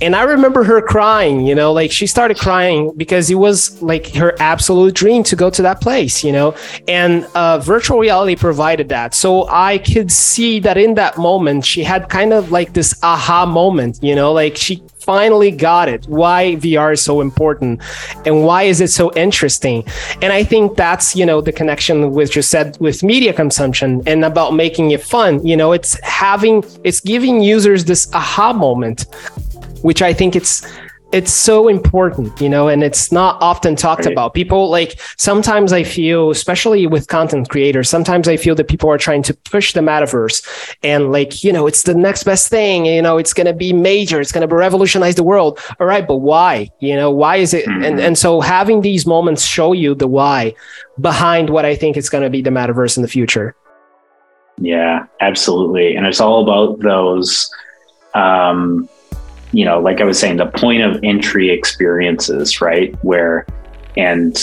[0.00, 4.14] And I remember her crying, you know, like she started crying because it was like
[4.14, 6.54] her absolute dream to go to that place, you know,
[6.86, 9.14] and uh, virtual reality provided that.
[9.14, 13.46] So I could see that in that moment, she had kind of like this aha
[13.46, 17.80] moment, you know, like she finally got it why VR is so important
[18.26, 19.82] and why is it so interesting.
[20.20, 24.22] And I think that's, you know, the connection with you said with media consumption and
[24.22, 25.46] about making it fun.
[25.46, 29.06] You know, it's having, it's giving users this aha moment,
[29.80, 30.54] which I think it's,
[31.10, 34.12] it's so important, you know, and it's not often talked right.
[34.12, 34.34] about.
[34.34, 38.98] People like sometimes I feel, especially with content creators, sometimes I feel that people are
[38.98, 40.46] trying to push the metaverse
[40.82, 43.72] and like, you know, it's the next best thing, you know, it's going to be
[43.72, 45.58] major, it's going to revolutionize the world.
[45.80, 46.70] All right, but why?
[46.80, 47.64] You know, why is it?
[47.64, 47.84] Mm-hmm.
[47.84, 50.54] And and so having these moments show you the why
[51.00, 53.56] behind what I think is going to be the metaverse in the future.
[54.58, 55.96] Yeah, absolutely.
[55.96, 57.50] And it's all about those
[58.14, 58.88] um
[59.52, 62.94] you know, like I was saying, the point of entry experiences, right?
[63.02, 63.46] Where,
[63.96, 64.36] and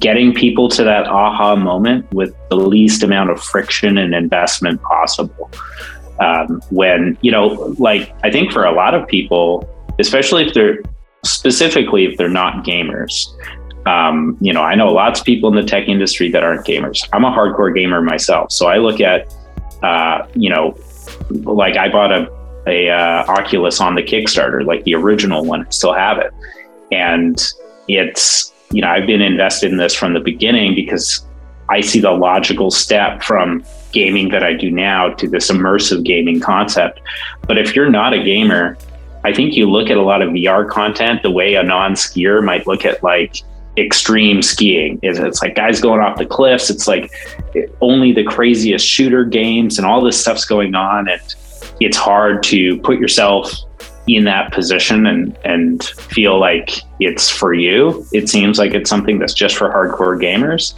[0.00, 5.50] getting people to that aha moment with the least amount of friction and investment possible.
[6.18, 10.82] Um, when, you know, like I think for a lot of people, especially if they're
[11.24, 13.26] specifically if they're not gamers,
[13.86, 17.08] um, you know, I know lots of people in the tech industry that aren't gamers.
[17.12, 18.50] I'm a hardcore gamer myself.
[18.50, 19.32] So I look at,
[19.82, 20.76] uh, you know,
[21.30, 22.28] like I bought a
[22.66, 25.66] a uh, Oculus on the Kickstarter, like the original one.
[25.66, 26.32] I still have it,
[26.90, 27.40] and
[27.88, 31.24] it's you know I've been invested in this from the beginning because
[31.68, 36.40] I see the logical step from gaming that I do now to this immersive gaming
[36.40, 37.00] concept.
[37.46, 38.76] But if you're not a gamer,
[39.24, 42.66] I think you look at a lot of VR content the way a non-skier might
[42.66, 43.42] look at like
[43.76, 47.12] extreme skiing is it's like guys going off the cliffs it's like
[47.82, 51.34] only the craziest shooter games and all this stuff's going on and
[51.80, 53.52] it's hard to put yourself
[54.06, 56.70] in that position and and feel like
[57.00, 58.06] it's for you.
[58.12, 60.74] It seems like it's something that's just for hardcore gamers.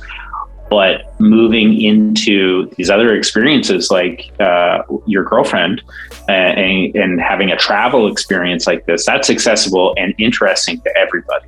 [0.71, 5.83] But moving into these other experiences, like uh, your girlfriend,
[6.29, 11.47] uh, and, and having a travel experience like this, that's accessible and interesting to everybody,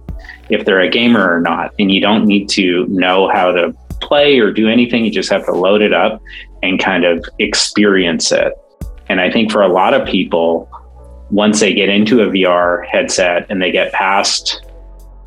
[0.49, 1.75] if they're a gamer or not.
[1.79, 5.05] And you don't need to know how to play or do anything.
[5.05, 6.23] You just have to load it up
[6.63, 8.55] and kind of experience it.
[9.11, 10.71] And I think for a lot of people,
[11.31, 14.65] once they get into a VR headset and they get past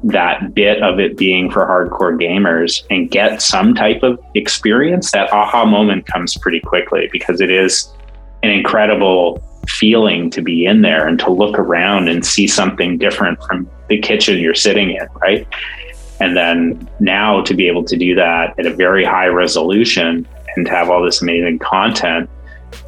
[0.06, 5.34] that bit of it being for hardcore gamers and get some type of experience, that
[5.34, 7.92] aha moment comes pretty quickly because it is
[8.42, 13.38] an incredible feeling to be in there and to look around and see something different
[13.44, 15.46] from the kitchen you're sitting in, right?
[16.22, 20.26] And then now to be able to do that at a very high resolution
[20.56, 22.30] and to have all this amazing content,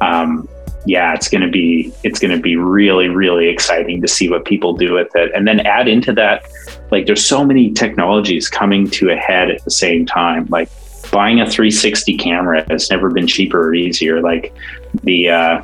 [0.00, 0.48] um,
[0.86, 4.44] yeah, it's going to be it's going to be really really exciting to see what
[4.44, 6.44] people do with it, and then add into that
[6.90, 10.46] like there's so many technologies coming to a head at the same time.
[10.46, 10.68] Like
[11.10, 14.20] buying a 360 camera has never been cheaper or easier.
[14.20, 14.54] Like
[15.02, 15.62] the uh,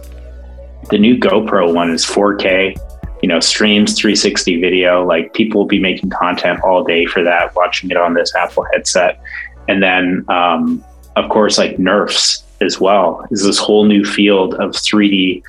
[0.91, 2.77] the new GoPro one is 4K.
[3.23, 5.07] You know, streams 360 video.
[5.07, 8.67] Like people will be making content all day for that, watching it on this Apple
[8.73, 9.21] headset,
[9.69, 14.71] and then um, of course like Nerfs as well is this whole new field of
[14.73, 15.43] 3D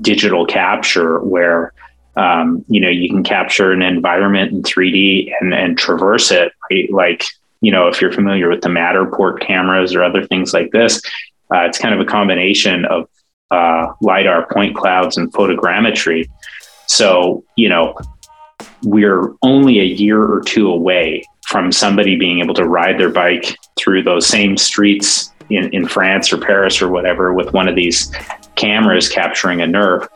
[0.00, 1.72] digital capture where
[2.16, 6.90] um, you know you can capture an environment in 3D and, and traverse it right?
[6.92, 7.24] like
[7.60, 11.02] you know if you're familiar with the Matterport cameras or other things like this
[11.54, 13.08] uh, it's kind of a combination of
[13.50, 16.28] uh, lidar point clouds and photogrammetry
[16.86, 17.94] so you know
[18.82, 23.56] we're only a year or two away from somebody being able to ride their bike
[23.78, 28.12] through those same streets in, in France or Paris or whatever with one of these
[28.56, 30.08] cameras capturing a NeRF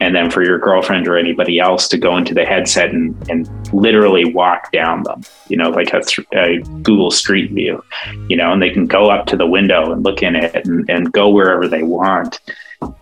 [0.00, 3.48] and then for your girlfriend or anybody else to go into the headset and, and
[3.74, 6.02] literally walk down them, you know, like a,
[6.34, 7.82] a, Google Street View,
[8.28, 10.88] you know, and they can go up to the window and look in it and,
[10.88, 12.40] and go wherever they want.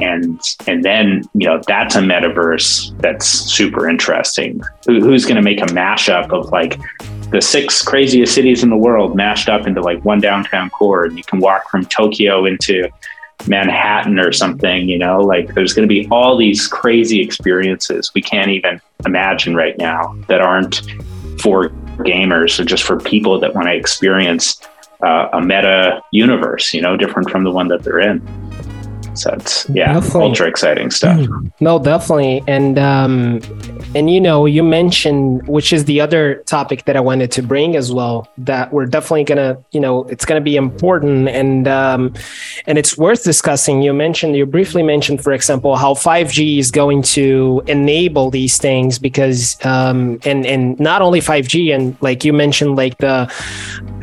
[0.00, 4.62] And and then you know that's a metaverse that's super interesting.
[4.86, 6.80] Who, who's going to make a mashup of like
[7.30, 11.16] the six craziest cities in the world mashed up into like one downtown core and
[11.16, 12.88] you can walk from tokyo into
[13.46, 15.20] manhattan or something you know?
[15.20, 20.16] Like there's going to be all these crazy experiences we can't even imagine right now
[20.28, 20.82] that aren't
[21.40, 24.60] for gamers or just for people that want to experience
[25.02, 28.20] uh, a meta universe you know different from the one that they're in
[29.24, 29.66] headsets.
[29.70, 30.22] Yeah, definitely.
[30.22, 31.18] ultra exciting stuff.
[31.18, 31.52] Mm.
[31.60, 32.42] No, definitely.
[32.46, 33.40] And um,
[33.94, 37.76] and you know, you mentioned which is the other topic that I wanted to bring
[37.76, 38.28] as well.
[38.38, 42.14] That we're definitely gonna, you know, it's gonna be important and um,
[42.66, 43.82] and it's worth discussing.
[43.82, 48.98] You mentioned, you briefly mentioned, for example, how 5G is going to enable these things
[48.98, 53.32] because um, and and not only 5G and like you mentioned, like the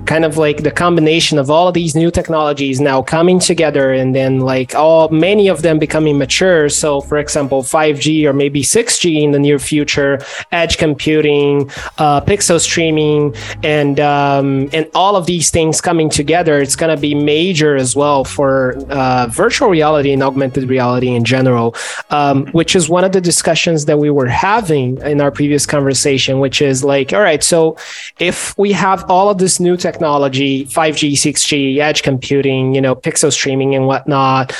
[0.05, 4.13] kind of like the combination of all of these new technologies now coming together and
[4.15, 6.69] then like all many of them becoming mature.
[6.69, 10.19] So for example 5g or maybe 6g in the near future
[10.51, 16.75] edge computing uh, pixel streaming and um, and all of these things coming together it's
[16.75, 21.75] going to be major as well for uh, virtual reality and augmented reality in general
[22.09, 26.39] um, which is one of the discussions that we were having in our previous conversation
[26.39, 27.77] which is like all right so
[28.19, 32.95] if we have all of this new technology technology, 5G, 6G, edge computing, you know,
[32.95, 34.55] pixel streaming and whatnot.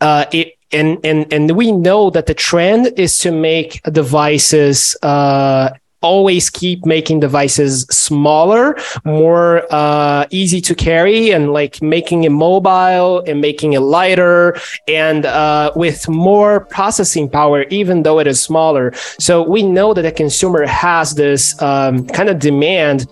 [0.00, 5.70] Uh, it, and, and, and we know that the trend is to make devices uh,
[6.04, 13.20] always keep making devices smaller, more uh, easy to carry, and like making it mobile
[13.26, 14.54] and making it lighter
[14.86, 18.92] and uh, with more processing power, even though it is smaller.
[19.18, 23.06] So we know that the consumer has this um, kind of demand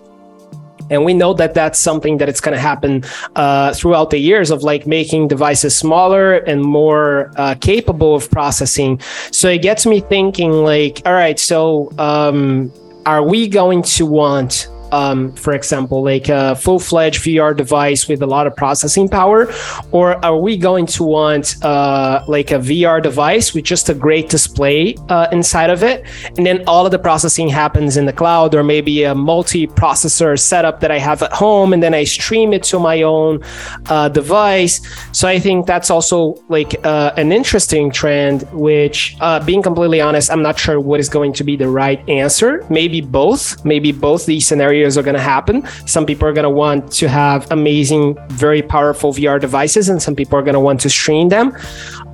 [0.89, 3.03] and we know that that's something that it's going to happen
[3.35, 8.99] uh, throughout the years of like making devices smaller and more uh, capable of processing.
[9.31, 12.71] So it gets me thinking like all right so um,
[13.05, 18.21] are we going to want um, for example, like a full fledged VR device with
[18.21, 19.51] a lot of processing power?
[19.91, 24.29] Or are we going to want uh, like a VR device with just a great
[24.29, 26.05] display uh, inside of it?
[26.37, 30.39] And then all of the processing happens in the cloud, or maybe a multi processor
[30.39, 33.41] setup that I have at home, and then I stream it to my own
[33.87, 34.79] uh, device.
[35.11, 40.29] So I think that's also like uh, an interesting trend, which, uh, being completely honest,
[40.29, 42.63] I'm not sure what is going to be the right answer.
[42.69, 45.65] Maybe both, maybe both these scenarios are going to happen.
[45.85, 50.15] Some people are going to want to have amazing, very powerful VR devices, and some
[50.15, 51.55] people are going to want to stream them.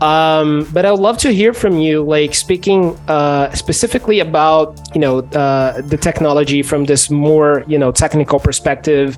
[0.02, 5.02] Um, but I would love to hear from you, like speaking uh, specifically about you
[5.02, 9.18] know uh, the technology from this more you know technical perspective.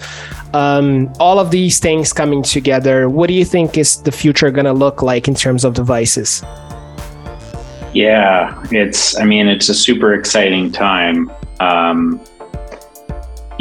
[0.53, 3.09] Um, all of these things coming together.
[3.09, 6.43] What do you think is the future going to look like in terms of devices?
[7.93, 9.19] Yeah, it's.
[9.19, 11.31] I mean, it's a super exciting time.
[11.59, 12.19] Um,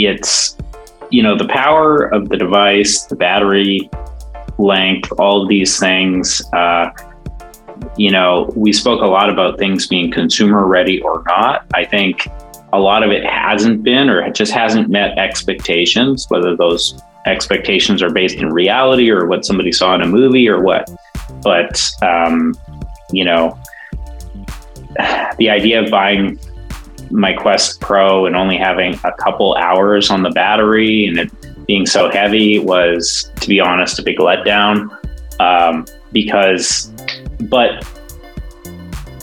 [0.06, 0.56] it's
[1.10, 3.90] you know the power of the device the battery
[4.58, 6.90] length all these things uh,
[7.96, 11.66] you know we spoke a lot about things being consumer ready or not.
[11.74, 12.28] I think
[12.72, 18.02] a lot of it hasn't been or it just hasn't met expectations whether those expectations
[18.02, 20.88] are based in reality or what somebody saw in a movie or what.
[21.42, 22.54] But um,
[23.12, 23.58] you know
[25.38, 26.38] the idea of buying
[27.10, 31.86] my Quest Pro and only having a couple hours on the battery and it being
[31.86, 34.96] so heavy was, to be honest, a big letdown.
[35.40, 36.92] Um, because,
[37.48, 37.86] but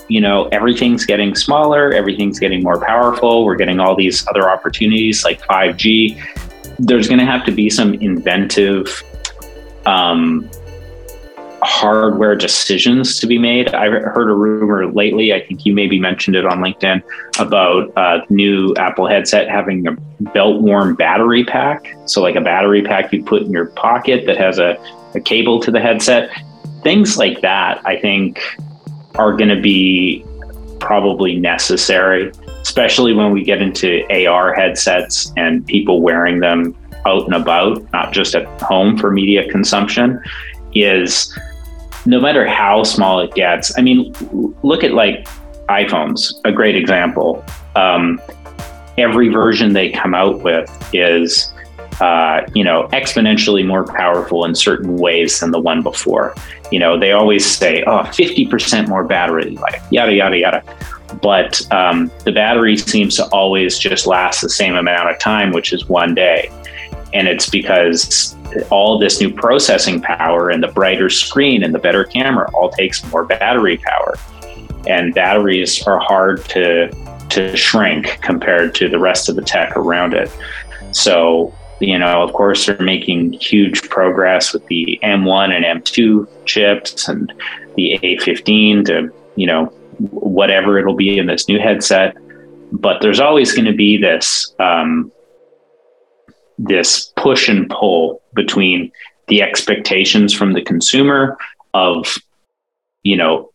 [0.07, 3.43] you know, everything's getting smaller, everything's getting more powerful.
[3.43, 6.17] We're getting all these other opportunities like 5G.
[6.79, 9.03] There's going to have to be some inventive
[9.85, 10.49] um,
[11.63, 13.73] hardware decisions to be made.
[13.73, 17.01] I heard a rumor lately, I think you maybe mentioned it on LinkedIn,
[17.39, 19.91] about uh, a new Apple headset having a
[20.33, 21.95] belt warm battery pack.
[22.05, 24.77] So, like a battery pack you put in your pocket that has a,
[25.15, 26.29] a cable to the headset.
[26.83, 28.39] Things like that, I think,
[29.15, 30.23] are going to be
[30.79, 32.31] probably necessary,
[32.61, 38.13] especially when we get into AR headsets and people wearing them out and about, not
[38.13, 40.21] just at home for media consumption
[40.83, 41.37] is
[42.05, 43.77] no matter how small it gets.
[43.77, 44.13] I mean,
[44.63, 45.27] look at like
[45.69, 47.43] iPhones, a great example.
[47.75, 48.21] Um,
[48.97, 51.51] every version they come out with is,
[51.99, 56.33] uh, you know, exponentially more powerful in certain ways than the one before.
[56.71, 60.63] You know, they always say, oh, 50% more battery life, yada, yada, yada.
[61.21, 65.73] But um, the battery seems to always just last the same amount of time, which
[65.73, 66.49] is one day.
[67.13, 68.35] And it's because
[68.69, 73.05] all this new processing power and the brighter screen and the better camera all takes
[73.11, 74.15] more battery power.
[74.87, 76.89] And batteries are hard to
[77.29, 80.31] to shrink compared to the rest of the tech around it.
[80.91, 87.07] So, you know, of course, they're making huge progress with the M1 and M2 chips
[87.07, 87.31] and
[87.75, 89.65] the A15 to, you know,
[89.99, 92.15] whatever it'll be in this new headset.
[92.71, 95.11] But there's always going to be this um,
[96.57, 98.89] this push and pull between
[99.27, 101.37] the expectations from the consumer
[101.73, 102.17] of
[103.07, 103.49] you know,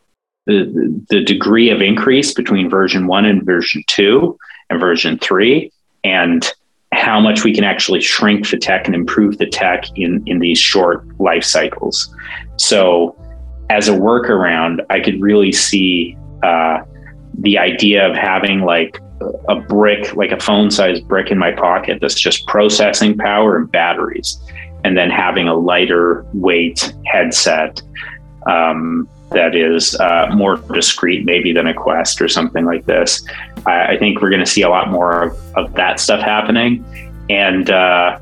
[0.46, 4.38] the, the degree of increase between version one and version two
[4.70, 5.70] and version three,
[6.04, 6.52] and
[6.92, 10.58] how much we can actually shrink the tech and improve the tech in, in these
[10.58, 12.14] short life cycles.
[12.56, 13.14] So,
[13.68, 16.78] as a workaround, I could really see uh,
[17.38, 18.98] the idea of having like
[19.48, 23.70] a brick, like a phone sized brick in my pocket that's just processing power and
[23.70, 24.40] batteries,
[24.84, 27.80] and then having a lighter weight headset
[28.46, 33.26] um, that is uh, more discreet, maybe than a Quest or something like this.
[33.66, 36.84] I, I think we're going to see a lot more of, of that stuff happening.
[37.30, 38.18] And, uh,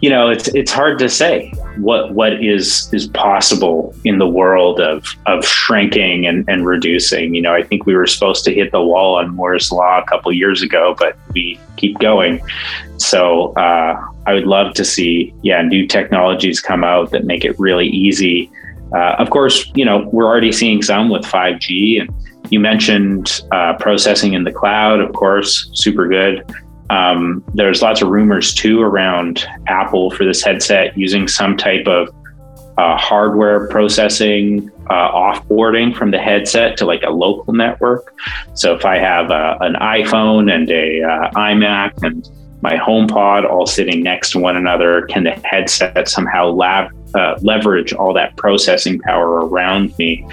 [0.00, 4.80] you know, it's it's hard to say what what is is possible in the world
[4.80, 7.34] of of shrinking and, and reducing.
[7.34, 10.06] You know, I think we were supposed to hit the wall on Moore's law a
[10.06, 12.40] couple years ago, but we keep going.
[12.96, 17.58] So uh, I would love to see, yeah, new technologies come out that make it
[17.58, 18.50] really easy.
[18.94, 22.10] Uh, of course, you know, we're already seeing some with 5G, and
[22.50, 25.00] you mentioned uh, processing in the cloud.
[25.00, 26.44] Of course, super good.
[26.90, 32.08] Um, there's lots of rumors too around Apple for this headset using some type of
[32.78, 38.14] uh, hardware processing uh, offboarding from the headset to like a local network.
[38.54, 42.26] So if I have a, uh, an iPhone and a uh, iMac and
[42.60, 47.92] my HomePod all sitting next to one another, can the headset somehow lab, uh, leverage
[47.92, 50.26] all that processing power around me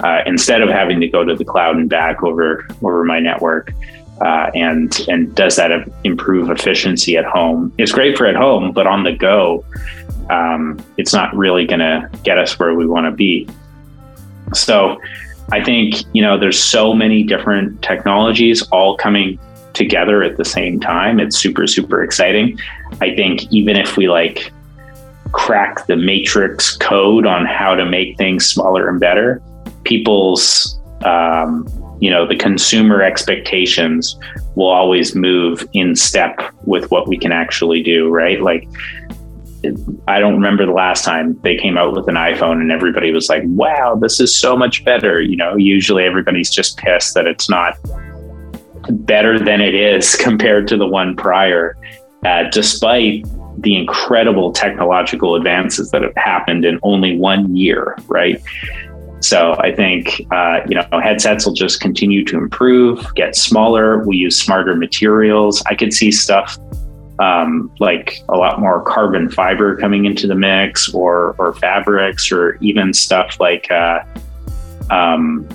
[0.00, 3.72] uh, instead of having to go to the cloud and back over over my network?
[4.20, 5.70] Uh, and and does that
[6.04, 7.72] improve efficiency at home?
[7.78, 9.64] It's great for at home, but on the go,
[10.30, 13.48] um, it's not really going to get us where we want to be.
[14.52, 15.00] So,
[15.50, 19.38] I think you know there's so many different technologies all coming
[19.72, 21.18] together at the same time.
[21.18, 22.58] It's super super exciting.
[23.00, 24.52] I think even if we like
[25.32, 29.42] crack the matrix code on how to make things smaller and better,
[29.84, 31.66] people's um,
[32.02, 34.18] you know the consumer expectations
[34.56, 38.68] will always move in step with what we can actually do right like
[40.08, 43.28] I don't remember the last time they came out with an iPhone and everybody was
[43.28, 45.20] like, wow, this is so much better.
[45.20, 47.78] You know, usually everybody's just pissed that it's not
[48.90, 51.76] better than it is compared to the one prior,
[52.24, 53.24] uh, despite
[53.58, 58.42] the incredible technological advances that have happened in only one year, right?
[59.22, 64.04] So I think uh, you know headsets will just continue to improve, get smaller.
[64.04, 65.62] We use smarter materials.
[65.66, 66.58] I could see stuff
[67.20, 72.56] um, like a lot more carbon fiber coming into the mix, or or fabrics, or
[72.56, 74.00] even stuff like uh,
[74.90, 75.48] um,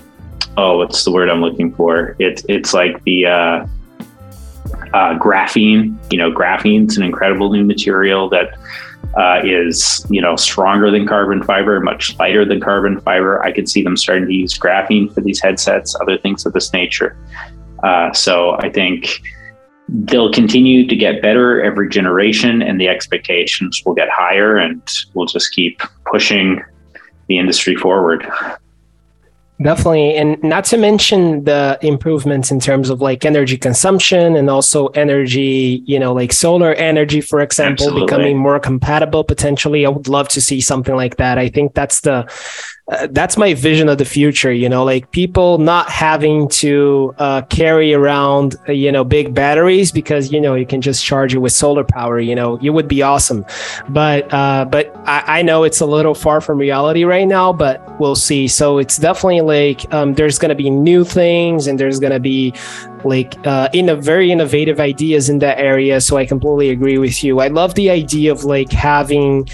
[0.56, 2.16] oh, what's the word I'm looking for?
[2.20, 3.68] It's it's like the uh,
[4.94, 5.98] uh, graphene.
[6.12, 8.58] You know, graphene's an incredible new material that
[9.18, 13.44] uh, is you know stronger than carbon fiber, much lighter than carbon fiber.
[13.44, 16.72] I could see them starting to use graphene for these headsets, other things of this
[16.72, 17.18] nature.
[17.84, 19.20] Uh, so I think
[19.90, 24.82] they'll continue to get better every generation, and the expectations will get higher, and
[25.14, 26.62] we'll just keep pushing
[27.28, 28.28] the industry forward.
[29.60, 30.16] Definitely.
[30.16, 35.82] And not to mention the improvements in terms of like energy consumption and also energy,
[35.86, 38.06] you know, like solar energy, for example, Absolutely.
[38.06, 39.84] becoming more compatible potentially.
[39.86, 41.40] I would love to see something like that.
[41.40, 42.30] I think that's the
[42.90, 47.42] uh, that's my vision of the future you know like people not having to uh,
[47.50, 51.40] carry around uh, you know big batteries because you know you can just charge it
[51.40, 53.46] with solar power you know it would be awesome.
[53.90, 58.00] But uh, but I, I, know it's a little far from reality right now but
[58.00, 58.48] we'll see.
[58.48, 62.54] So it's definitely like um, there's to be new things and there's to be
[63.04, 66.02] like uh, in a very innovative ideas in that area.
[66.02, 67.40] So i completely agree with you.
[67.40, 69.48] I love the idea of like having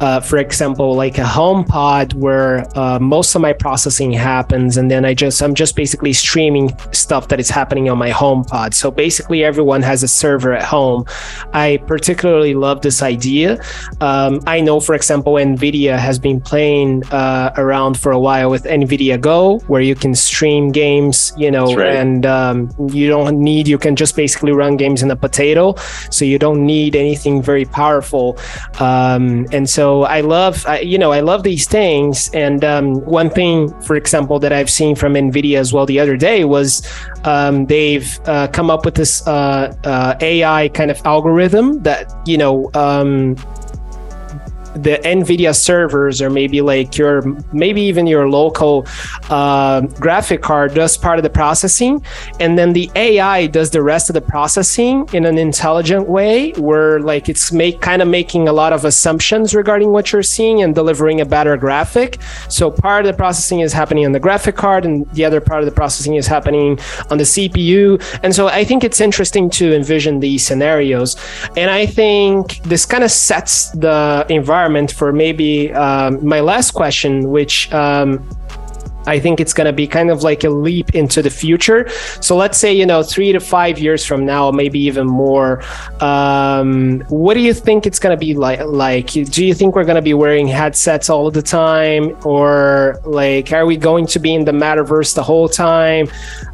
[0.00, 4.90] uh, for example, like a home pod where uh, most of my processing happens, and
[4.90, 8.74] then I just I'm just basically streaming stuff that is happening on my home pod.
[8.74, 11.06] So basically, everyone has a server at home.
[11.54, 13.58] I particularly love this idea.
[14.00, 18.64] Um, I know, for example, Nvidia has been playing uh, around for a while with
[18.64, 21.96] Nvidia Go, where you can stream games, you know, right.
[21.96, 25.74] and um, you don't need you can just basically run games in a potato,
[26.10, 28.36] so you don't need anything very powerful,
[28.78, 32.28] um, and so so I love, I, you know, I love these things.
[32.34, 36.16] And um, one thing, for example, that I've seen from NVIDIA as well the other
[36.16, 36.82] day was
[37.22, 42.36] um, they've uh, come up with this uh, uh, AI kind of algorithm that, you
[42.36, 43.36] know, um,
[44.82, 47.22] the NVIDIA servers or maybe like your
[47.52, 48.86] maybe even your local
[49.30, 52.04] uh, graphic card does part of the processing,
[52.40, 57.00] and then the AI does the rest of the processing in an intelligent way, where
[57.00, 60.74] like it's make kind of making a lot of assumptions regarding what you're seeing and
[60.74, 62.18] delivering a better graphic.
[62.48, 65.60] So part of the processing is happening on the graphic card, and the other part
[65.60, 66.78] of the processing is happening
[67.10, 68.02] on the CPU.
[68.22, 71.16] And so I think it's interesting to envision these scenarios,
[71.56, 77.30] and I think this kind of sets the environment for maybe um, my last question,
[77.30, 78.28] which um,
[79.06, 81.88] I think it's going to be kind of like a leap into the future.
[82.20, 85.62] So let's say, you know, three to five years from now, maybe even more.
[86.00, 88.60] Um, what do you think it's going to be like?
[88.64, 93.52] Like, do you think we're going to be wearing headsets all the time, or like,
[93.52, 96.08] are we going to be in the metaverse the whole time?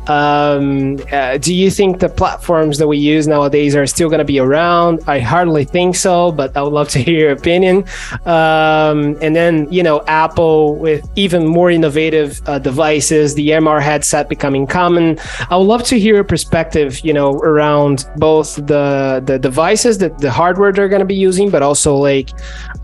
[0.09, 4.25] Um, uh, do you think the platforms that we use nowadays are still going to
[4.25, 5.01] be around?
[5.07, 7.85] I hardly think so, but I would love to hear your opinion.
[8.27, 14.29] Um, and then, you know, Apple with even more innovative uh, devices, the MR headset
[14.29, 15.19] becoming common.
[15.51, 20.19] I would love to hear your perspective, you know, around both the the devices, that
[20.19, 22.31] the hardware they're going to be using, but also like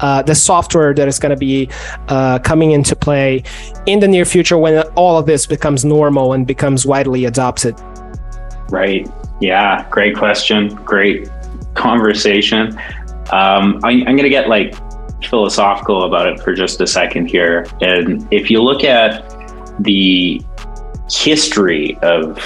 [0.01, 1.69] uh, the software that is going to be
[2.09, 3.43] uh, coming into play
[3.87, 7.79] in the near future when all of this becomes normal and becomes widely widely adopted?
[8.71, 9.09] Right.
[9.41, 9.89] Yeah.
[9.91, 10.75] Great question.
[10.85, 11.29] Great
[11.75, 12.79] conversation.
[13.33, 14.75] Um, I, I'm going to get like
[15.25, 17.67] philosophical about it for just a second here.
[17.81, 19.25] And if you look at
[19.81, 20.43] the
[21.11, 22.39] history of,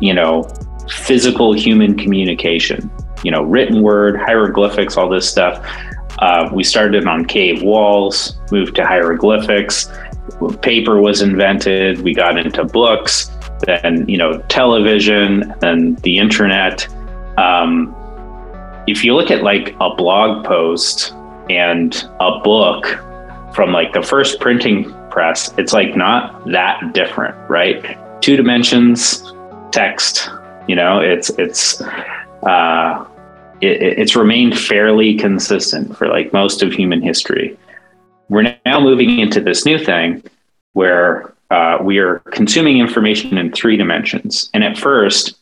[0.00, 0.48] you know,
[0.90, 2.90] physical human communication,
[3.24, 5.64] you know, written word, hieroglyphics, all this stuff.
[6.18, 9.88] Uh, we started on cave walls, moved to hieroglyphics.
[10.60, 12.00] Paper was invented.
[12.02, 13.31] We got into books
[13.66, 16.86] then you know television, and the internet.
[17.38, 17.94] Um,
[18.86, 21.12] if you look at like a blog post
[21.48, 22.86] and a book
[23.54, 27.98] from like the first printing press, it's like not that different, right?
[28.20, 29.32] Two dimensions,
[29.70, 30.28] text.
[30.68, 33.04] You know, it's it's uh,
[33.60, 37.56] it, it's remained fairly consistent for like most of human history.
[38.28, 40.22] We're now moving into this new thing
[40.72, 44.48] where uh, we are consuming information in three dimensions.
[44.54, 45.34] And at first,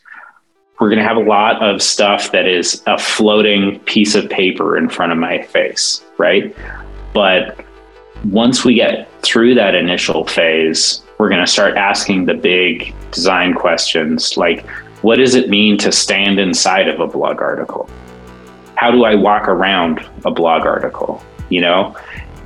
[0.80, 4.76] we're going to have a lot of stuff that is a floating piece of paper
[4.76, 6.54] in front of my face, right?
[7.14, 7.64] But
[8.24, 13.54] once we get through that initial phase, we're going to start asking the big design
[13.54, 14.66] questions like,
[15.02, 17.88] what does it mean to stand inside of a blog article?
[18.74, 21.22] How do I walk around a blog article?
[21.50, 21.96] You know?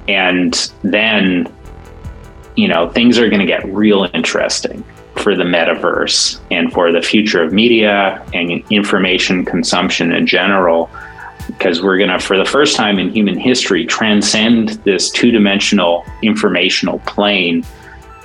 [0.06, 1.53] And then
[2.56, 4.84] you know, things are going to get real interesting
[5.16, 10.90] for the metaverse and for the future of media and information consumption in general
[11.46, 16.98] because we're going to for the first time in human history transcend this two-dimensional informational
[17.00, 17.64] plane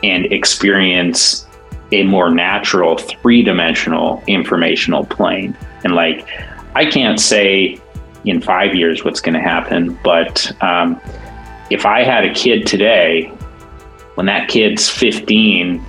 [0.04, 1.46] and experience
[1.92, 5.56] a more natural three-dimensional informational plane.
[5.84, 6.28] And like
[6.76, 7.80] i can't say
[8.26, 11.00] in five years what's going to happen but um,
[11.70, 13.32] if i had a kid today
[14.20, 15.82] when that kid's 15,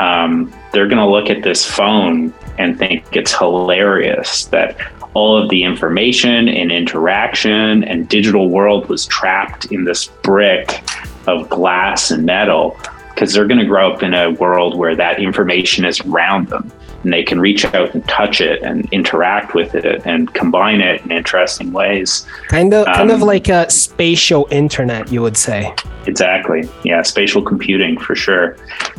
[0.00, 4.76] um, they're going to look at this phone and think it's hilarious that
[5.14, 10.82] all of the information and interaction and digital world was trapped in this brick
[11.26, 12.78] of glass and metal
[13.14, 16.70] because they're going to grow up in a world where that information is around them
[17.02, 21.00] and they can reach out and touch it and interact with it and combine it
[21.02, 22.26] in interesting ways.
[22.48, 25.74] Kind of, um, kind of um, like a spatial internet, you would say.
[26.06, 26.68] Exactly.
[26.84, 28.56] Yeah, spatial computing for sure.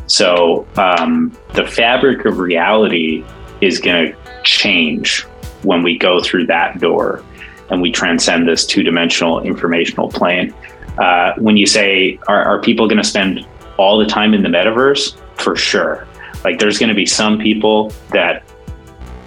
[0.08, 3.24] So um, the fabric of reality
[3.62, 5.24] is going to change
[5.64, 7.24] when we go through that door
[7.70, 10.54] and we transcend this two-dimensional informational plane.
[10.98, 13.46] Uh, when you say, are, are people going to spend
[13.78, 15.16] all the time in the metaverse?
[15.38, 16.08] For sure
[16.44, 18.44] like there's going to be some people that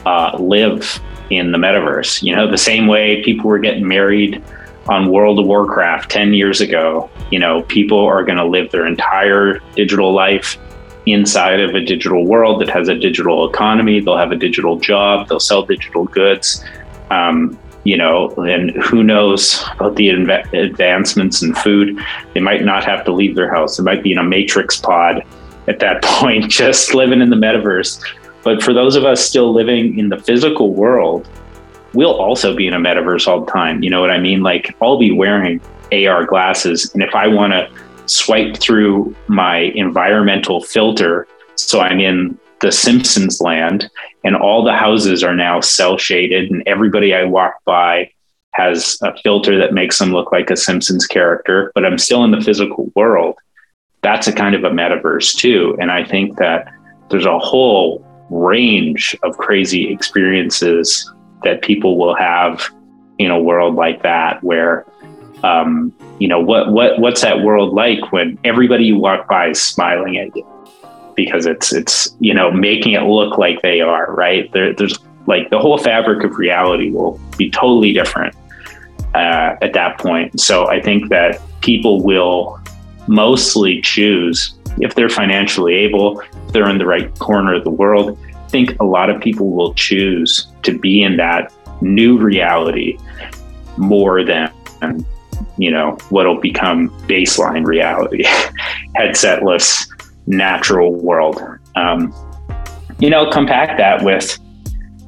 [0.07, 1.01] uh, live
[1.31, 2.23] in the metaverse.
[2.23, 4.43] You know, the same way people were getting married
[4.89, 8.87] on World of Warcraft 10 years ago, you know, people are going to live their
[8.87, 10.59] entire digital life
[11.07, 14.01] inside of a digital world that has a digital economy.
[14.01, 16.65] They'll have a digital job, they'll sell digital goods.
[17.11, 21.99] Um, you know, and who knows about the advancements in food?
[22.33, 23.77] They might not have to leave their house.
[23.77, 25.23] They might be in a matrix pod
[25.69, 28.03] at that point, just living in the metaverse.
[28.43, 31.29] But for those of us still living in the physical world,
[31.95, 33.83] we'll also be in a metaverse all the time.
[33.83, 34.43] You know what I mean?
[34.43, 35.61] Like I'll be wearing
[35.93, 36.93] AR glasses.
[36.93, 37.71] And if I want to
[38.07, 43.91] swipe through my environmental filter, so I'm in the Simpsons land
[44.25, 48.11] and all the houses are now cel shaded and everybody I walk by
[48.53, 52.31] has a filter that makes them look like a Simpsons character, but I'm still in
[52.31, 53.37] the physical world.
[54.05, 55.77] That's a kind of a metaverse too.
[55.81, 56.71] And I think that
[57.09, 61.11] there's a whole range of crazy experiences
[61.43, 62.63] that people will have
[63.19, 64.85] in a world like that where
[65.43, 69.63] um, you know what what what's that world like when everybody you walk by is
[69.63, 70.47] smiling at you?
[71.17, 74.53] Because it's it's you know making it look like they are right?
[74.53, 78.37] There, there's like the whole fabric of reality will be totally different
[79.15, 80.39] uh, at that point.
[80.41, 82.61] So i think that people will
[83.07, 88.19] mostly choose if they're financially able if they're in the right corner of the world.
[88.35, 92.99] I think a lot of people will choose to be in that new reality
[93.77, 94.53] more than
[95.57, 98.25] you know what'll become baseline reality
[98.97, 99.89] headsetless
[100.27, 101.43] natural world.
[101.75, 102.15] Um,
[102.99, 104.39] you know compact that with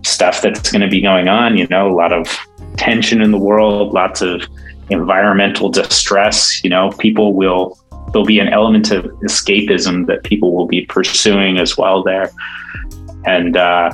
[0.03, 2.29] stuff that's going to be going on you know a lot of
[2.77, 4.43] tension in the world lots of
[4.91, 7.79] environmental distress you know people will
[8.13, 12.31] there'll be an element of escapism that people will be pursuing as well there
[13.27, 13.91] and uh,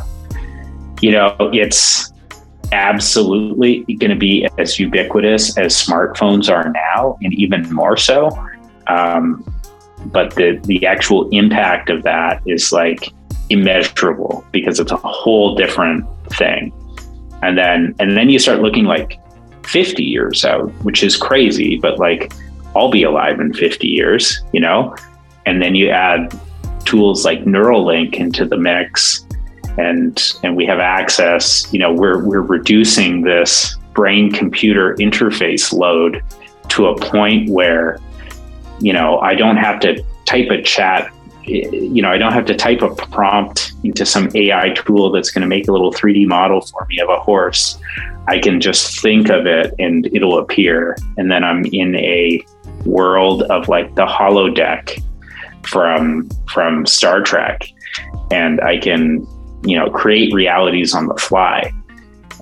[1.01, 2.13] you know it's
[2.73, 8.31] absolutely going to be as ubiquitous as smartphones are now, and even more so.
[8.89, 9.45] Um,
[10.07, 13.13] but the the actual impact of that is like
[13.51, 16.73] immeasurable because it's a whole different thing.
[17.43, 19.21] And then and then you start looking like
[19.65, 22.33] 50 years out, which is crazy, but like
[22.75, 24.97] I'll be alive in 50 years, you know?
[25.47, 26.39] And then you add
[26.85, 29.27] tools like Neuralink into the mix
[29.79, 36.23] and and we have access you know we're we're reducing this brain computer interface load
[36.69, 37.99] to a point where
[38.81, 41.13] you know I don't have to type a chat
[41.45, 45.43] you know I don't have to type a prompt into some AI tool that's going
[45.43, 47.79] to make a little 3D model for me of a horse
[48.29, 52.45] I can just think of it and it'll appear and then I'm in a
[52.85, 55.03] world of like the holodeck
[55.63, 57.69] from from Star Trek.
[58.31, 59.27] And I can
[59.65, 61.73] you know create realities on the fly.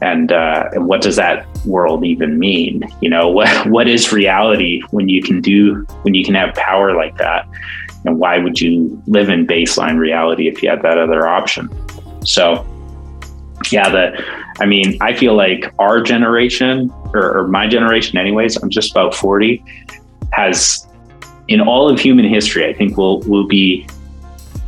[0.03, 2.83] And uh, and what does that world even mean?
[3.01, 6.95] You know what what is reality when you can do when you can have power
[6.95, 7.49] like that?
[8.05, 11.69] And why would you live in baseline reality if you had that other option?
[12.25, 12.67] So
[13.71, 14.25] yeah the
[14.59, 19.15] i mean i feel like our generation or, or my generation anyways i'm just about
[19.15, 19.63] 40
[20.41, 20.87] has
[21.49, 23.87] in all of human history i think will will be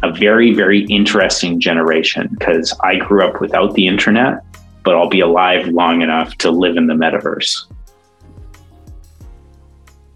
[0.02, 4.44] a very, very interesting generation because I grew up without the internet,
[4.82, 7.72] but I'll be alive long enough to live in the metaverse.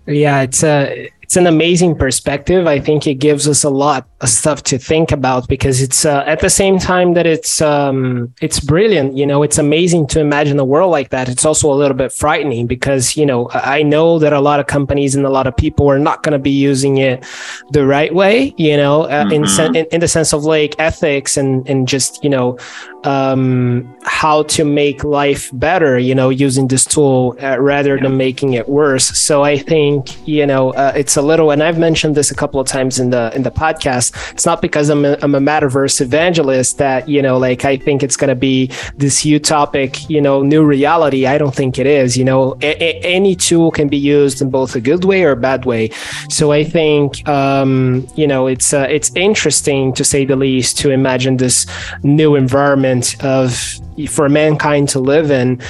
[0.07, 2.67] Yeah, it's a it's an amazing perspective.
[2.67, 6.41] I think it gives us a lot stuff to think about because it's uh, at
[6.41, 9.15] the same time that it's um, it's brilliant.
[9.17, 11.29] You know, it's amazing to imagine a world like that.
[11.29, 14.67] It's also a little bit frightening because you know I know that a lot of
[14.67, 17.27] companies and a lot of people are not going to be using it
[17.73, 18.55] the right way.
[18.57, 19.75] You know, uh, mm-hmm.
[19.75, 22.59] in, in in the sense of like ethics and and just you know
[23.05, 25.99] um, how to make life better.
[25.99, 28.05] You know, using this tool uh, rather yeah.
[28.05, 29.05] than making it worse.
[29.05, 32.61] So I think you know uh, it's a little, and I've mentioned this a couple
[32.61, 34.06] of times in the in the podcast.
[34.33, 38.03] It's not because I'm a, I'm a metaverse evangelist that you know, like I think
[38.03, 41.27] it's going to be this utopic, you know, new reality.
[41.27, 42.17] I don't think it is.
[42.17, 45.33] You know, a, a, any tool can be used in both a good way or
[45.33, 45.91] a bad way.
[46.29, 50.91] So I think um, you know, it's uh, it's interesting to say the least to
[50.91, 51.67] imagine this
[52.03, 55.61] new environment of for mankind to live in.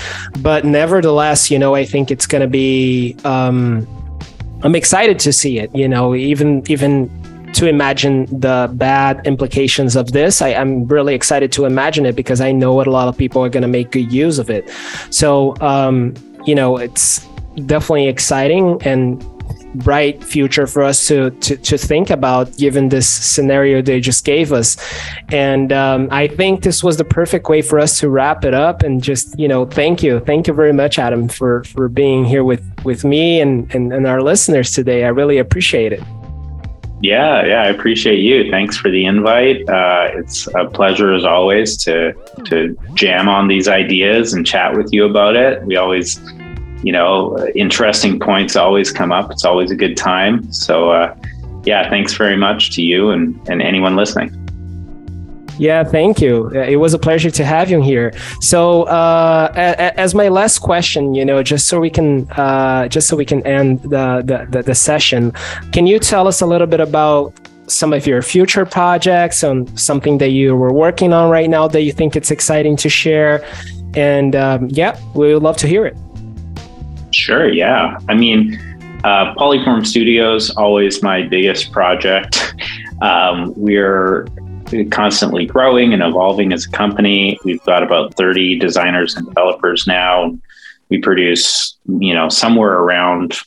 [0.40, 3.86] But nevertheless, you know, I think it's going to be um,
[4.62, 5.74] I'm excited to see it.
[5.74, 7.10] You know, even even
[7.54, 10.42] to imagine the bad implications of this.
[10.42, 13.42] I, am really excited to imagine it because I know what a lot of people
[13.44, 14.70] are going to make good use of it.
[15.10, 17.26] So, um, you know, it's
[17.66, 19.24] definitely exciting and
[19.76, 24.52] bright future for us to, to to think about given this scenario they just gave
[24.52, 24.76] us
[25.32, 28.82] and um, i think this was the perfect way for us to wrap it up
[28.82, 32.44] and just you know thank you thank you very much adam for for being here
[32.44, 36.02] with with me and and, and our listeners today i really appreciate it
[37.06, 38.50] yeah, yeah, I appreciate you.
[38.50, 39.68] Thanks for the invite.
[39.68, 42.12] Uh, it's a pleasure as always to
[42.46, 45.62] to jam on these ideas and chat with you about it.
[45.64, 46.20] We always
[46.82, 49.30] you know, interesting points always come up.
[49.32, 50.52] It's always a good time.
[50.52, 51.16] So, uh,
[51.64, 54.45] yeah, thanks very much to you and, and anyone listening.
[55.58, 56.48] Yeah, thank you.
[56.50, 58.12] It was a pleasure to have you here.
[58.40, 59.52] So, uh,
[59.96, 63.46] as my last question, you know, just so we can, uh, just so we can
[63.46, 65.32] end the, the, the the session,
[65.72, 67.32] can you tell us a little bit about
[67.68, 71.82] some of your future projects and something that you were working on right now that
[71.82, 73.44] you think it's exciting to share?
[73.94, 75.96] And um, yeah, we would love to hear it.
[77.12, 77.50] Sure.
[77.50, 77.98] Yeah.
[78.08, 78.54] I mean,
[79.04, 82.54] uh, Polyform Studios always my biggest project.
[83.02, 84.26] Um, we're
[84.90, 87.38] constantly growing and evolving as a company.
[87.44, 90.36] We've got about 30 designers and developers now.
[90.88, 93.38] We produce, you know, somewhere around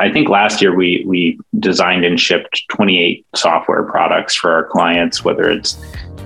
[0.00, 5.22] I think last year we we designed and shipped 28 software products for our clients,
[5.24, 5.78] whether it's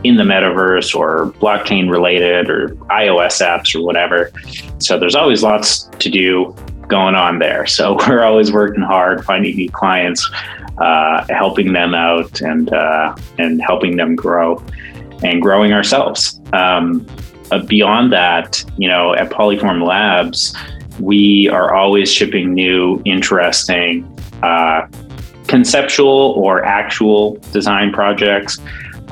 [0.05, 4.31] in the metaverse or blockchain related or iOS apps or whatever.
[4.79, 6.55] So there's always lots to do
[6.89, 7.67] going on there.
[7.67, 10.29] So we're always working hard, finding new clients,
[10.79, 14.63] uh, helping them out, and uh, and helping them grow,
[15.23, 16.41] and growing ourselves.
[16.53, 17.07] Um,
[17.51, 20.57] uh, beyond that, you know, at Polyform Labs,
[20.99, 24.05] we are always shipping new, interesting,
[24.43, 24.87] uh,
[25.47, 28.59] conceptual or actual design projects.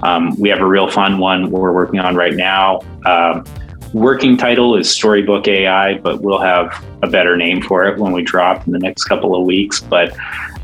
[0.03, 2.81] Um, we have a real fun one we're working on right now.
[3.07, 3.45] Um,
[3.93, 8.23] working title is Storybook AI, but we'll have a better name for it when we
[8.23, 9.81] drop in the next couple of weeks.
[9.81, 10.17] But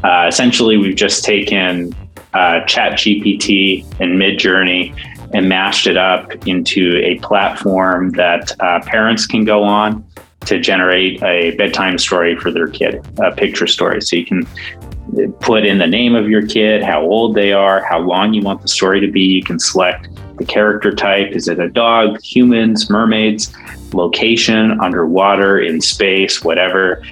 [0.05, 1.95] uh, essentially, we've just taken
[2.35, 4.95] uh, ChatGPT and Midjourney
[5.35, 10.05] and mashed it up into a platform that uh, parents can go on
[10.47, 14.01] to generate a bedtime story for their kid, a picture story.
[14.01, 14.47] So you can
[15.40, 18.62] put in the name of your kid, how old they are, how long you want
[18.62, 19.20] the story to be.
[19.20, 21.32] You can select the character type.
[21.32, 23.52] Is it a dog, humans, mermaids,
[23.94, 27.02] location, underwater, in space, whatever.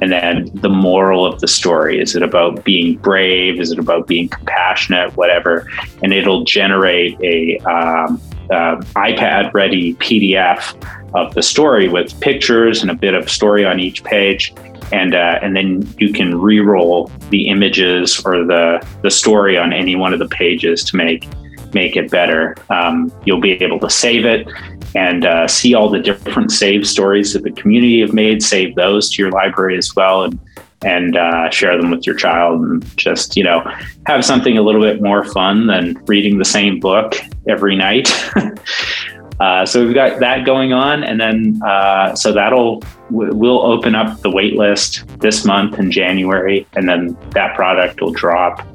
[0.00, 2.00] And then the moral of the story.
[2.00, 3.60] Is it about being brave?
[3.60, 5.16] Is it about being compassionate?
[5.16, 5.68] Whatever.
[6.02, 8.20] And it'll generate a um,
[8.50, 10.74] uh, iPad ready PDF
[11.14, 14.54] of the story with pictures and a bit of story on each page.
[14.92, 19.96] And, uh, and then you can re-roll the images or the, the story on any
[19.96, 21.28] one of the pages to make
[21.74, 22.56] make it better.
[22.70, 24.48] Um, you'll be able to save it
[24.94, 28.42] and uh, see all the different save stories that the community have made.
[28.42, 30.38] Save those to your library as well, and
[30.82, 33.62] and uh, share them with your child and just you know
[34.06, 37.16] have something a little bit more fun than reading the same book
[37.48, 38.08] every night
[39.40, 42.80] uh, so we've got that going on and then uh, so that'll
[43.10, 48.12] we'll open up the wait list this month in january and then that product will
[48.12, 48.66] drop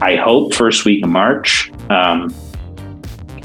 [0.00, 2.34] i hope first week of march um,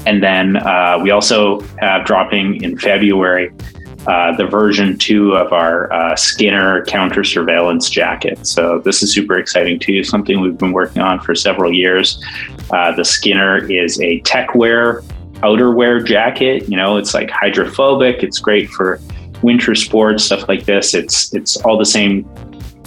[0.06, 3.52] and then uh, we also have dropping in february
[4.06, 8.46] uh, the version two of our uh, Skinner counter surveillance jacket.
[8.46, 10.04] So this is super exciting too.
[10.04, 12.22] Something we've been working on for several years.
[12.70, 15.02] Uh, the Skinner is a tech wear
[15.42, 16.68] outerwear jacket.
[16.68, 18.22] You know, it's like hydrophobic.
[18.22, 19.00] It's great for
[19.42, 20.94] winter sports stuff like this.
[20.94, 22.28] It's it's all the same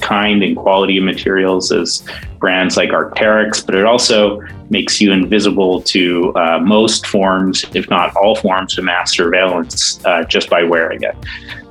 [0.02, 2.04] kind and quality of materials as
[2.40, 4.40] brands like Arc'teryx, but it also
[4.70, 10.24] makes you invisible to uh, most forms, if not all forms of mass surveillance, uh,
[10.24, 11.16] just by wearing it.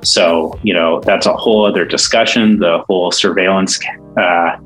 [0.03, 2.59] So, you know, that's a whole other discussion.
[2.59, 3.79] The whole surveillance
[4.17, 4.57] uh,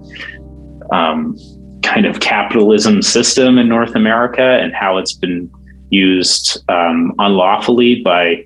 [0.92, 1.38] um,
[1.84, 5.50] kind of capitalism system in North America and how it's been
[5.90, 8.44] used um, unlawfully by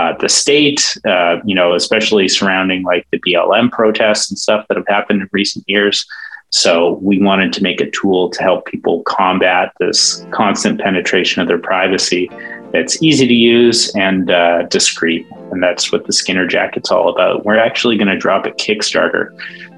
[0.00, 4.78] uh, the state, uh, you know, especially surrounding like the BLM protests and stuff that
[4.78, 6.06] have happened in recent years.
[6.48, 11.48] So we wanted to make a tool to help people combat this constant penetration of
[11.48, 12.30] their privacy
[12.72, 15.26] that's easy to use and uh, discreet.
[15.52, 17.44] And that's what the Skinner jacket's all about.
[17.44, 19.36] We're actually going to drop a Kickstarter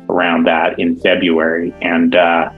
[0.08, 1.74] around that in February.
[1.82, 2.52] And uh,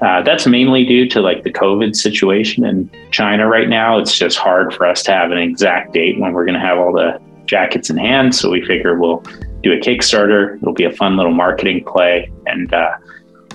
[0.00, 3.98] uh, that's mainly due to like the COVID situation in China right now.
[3.98, 6.78] It's just hard for us to have an exact date when we're going to have
[6.78, 8.34] all the jackets in hand.
[8.34, 9.24] So we figure we'll
[9.62, 10.56] do a Kickstarter.
[10.62, 12.96] It'll be a fun little marketing play, and uh,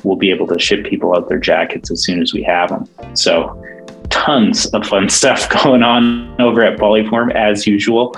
[0.03, 2.89] we'll be able to ship people out their jackets as soon as we have them.
[3.15, 3.61] So
[4.09, 8.15] tons of fun stuff going on over at Polyform as usual.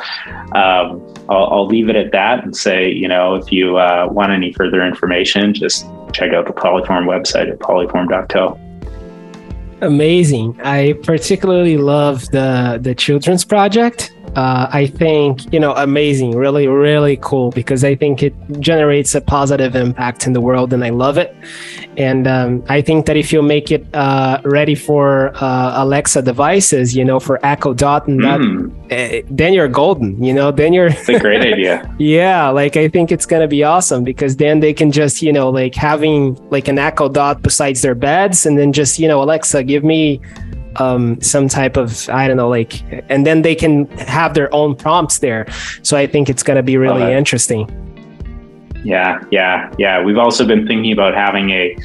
[0.53, 4.31] Um, I'll, I'll, leave it at that and say, you know, if you uh, want
[4.31, 8.59] any further information, just check out the Polyform website at polyform.co.
[9.81, 10.59] Amazing.
[10.63, 17.17] I particularly love the the children's project uh, I think, you know, amazing, really, really
[17.21, 21.17] cool because I think it generates a positive impact in the world and I love
[21.17, 21.33] it.
[21.97, 26.95] And um, I think that if you make it uh, ready for uh, Alexa devices,
[26.95, 29.25] you know, for Echo Dot and that, mm.
[29.29, 30.87] then you're golden, you know, then you're.
[30.87, 31.89] It's a great idea.
[31.97, 32.49] yeah.
[32.49, 35.49] Like, I think it's going to be awesome because then they can just, you know,
[35.49, 39.63] like having like an Echo Dot besides their beds and then just, you know, Alexa,
[39.63, 40.19] give me
[40.77, 44.75] um, some type of I don't know, like, and then they can have their own
[44.75, 45.47] prompts there.
[45.83, 47.69] So I think it's going to be really interesting.
[48.83, 50.03] Yeah, yeah, yeah.
[50.03, 51.75] We've also been thinking about having a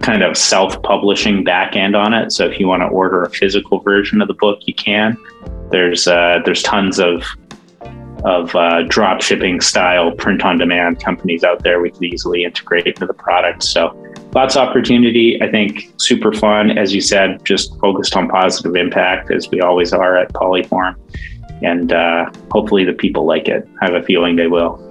[0.00, 2.32] kind of self-publishing backend on it.
[2.32, 5.16] So if you want to order a physical version of the book, you can.
[5.70, 7.24] There's uh, there's tons of
[8.24, 12.86] of uh, drop shipping style print on demand companies out there we could easily integrate
[12.86, 13.62] into the product.
[13.62, 13.96] So
[14.34, 15.40] lots of opportunity.
[15.42, 19.92] I think super fun, as you said, just focused on positive impact as we always
[19.92, 20.96] are at Polyform.
[21.62, 23.68] And uh, hopefully the people like it.
[23.82, 24.86] I have a feeling they will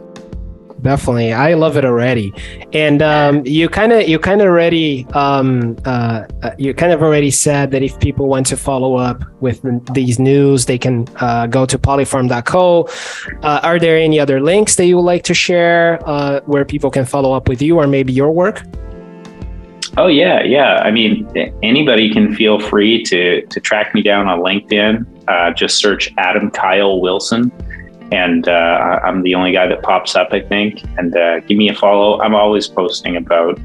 [0.81, 2.33] definitely i love it already
[2.73, 7.01] and um, you kind of you kind of already um, uh, uh, you kind of
[7.01, 9.61] already said that if people want to follow up with
[9.93, 12.87] these news they can uh, go to polyform.co
[13.43, 16.89] uh, are there any other links that you would like to share uh, where people
[16.89, 18.63] can follow up with you or maybe your work
[19.99, 20.75] Oh yeah, yeah.
[20.77, 21.29] I mean,
[21.61, 25.05] anybody can feel free to to track me down on LinkedIn.
[25.27, 27.51] Uh, just search Adam Kyle Wilson
[28.11, 30.83] and uh, I'm the only guy that pops up, I think.
[30.97, 32.19] And uh, give me a follow.
[32.21, 33.59] I'm always posting about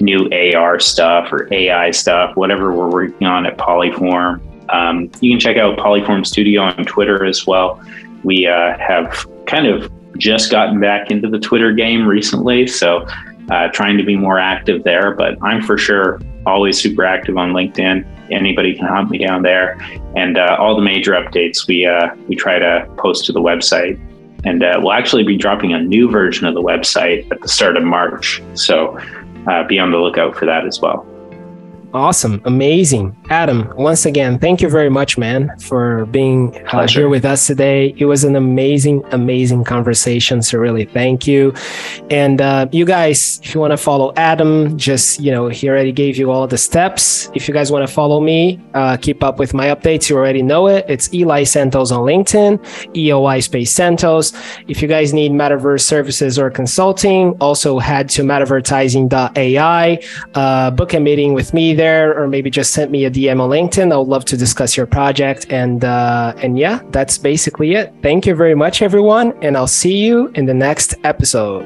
[0.00, 4.42] new AR stuff or AI stuff, whatever we're working on at Polyform.
[4.72, 7.80] Um, you can check out Polyform Studio on Twitter as well.
[8.24, 13.06] We uh, have kind of just gotten back into the Twitter game recently, so
[13.50, 15.14] uh, trying to be more active there.
[15.14, 19.78] But I'm for sure always super active on LinkedIn anybody can hunt me down there.
[20.16, 24.00] And uh, all the major updates we uh, we try to post to the website.
[24.44, 27.76] And uh, we'll actually be dropping a new version of the website at the start
[27.76, 28.42] of March.
[28.54, 28.98] So
[29.48, 31.06] uh, be on the lookout for that as well.
[31.96, 32.42] Awesome.
[32.44, 33.16] Amazing.
[33.30, 37.94] Adam, once again, thank you very much, man, for being uh, here with us today.
[37.96, 40.42] It was an amazing, amazing conversation.
[40.42, 41.54] So, really, thank you.
[42.10, 45.90] And uh, you guys, if you want to follow Adam, just, you know, he already
[45.90, 47.30] gave you all the steps.
[47.34, 50.10] If you guys want to follow me, uh, keep up with my updates.
[50.10, 50.84] You already know it.
[50.90, 52.58] It's Eli Santos on LinkedIn,
[52.94, 54.34] EOI Space Santos.
[54.68, 59.98] If you guys need metaverse services or consulting, also head to metavertising.ai,
[60.34, 63.40] uh, book a meeting with me there there, or maybe just send me a DM
[63.40, 63.92] on LinkedIn.
[63.92, 65.46] I would love to discuss your project.
[65.50, 67.86] And uh, and yeah, that's basically it.
[68.02, 71.64] Thank you very much, everyone, and I'll see you in the next episode.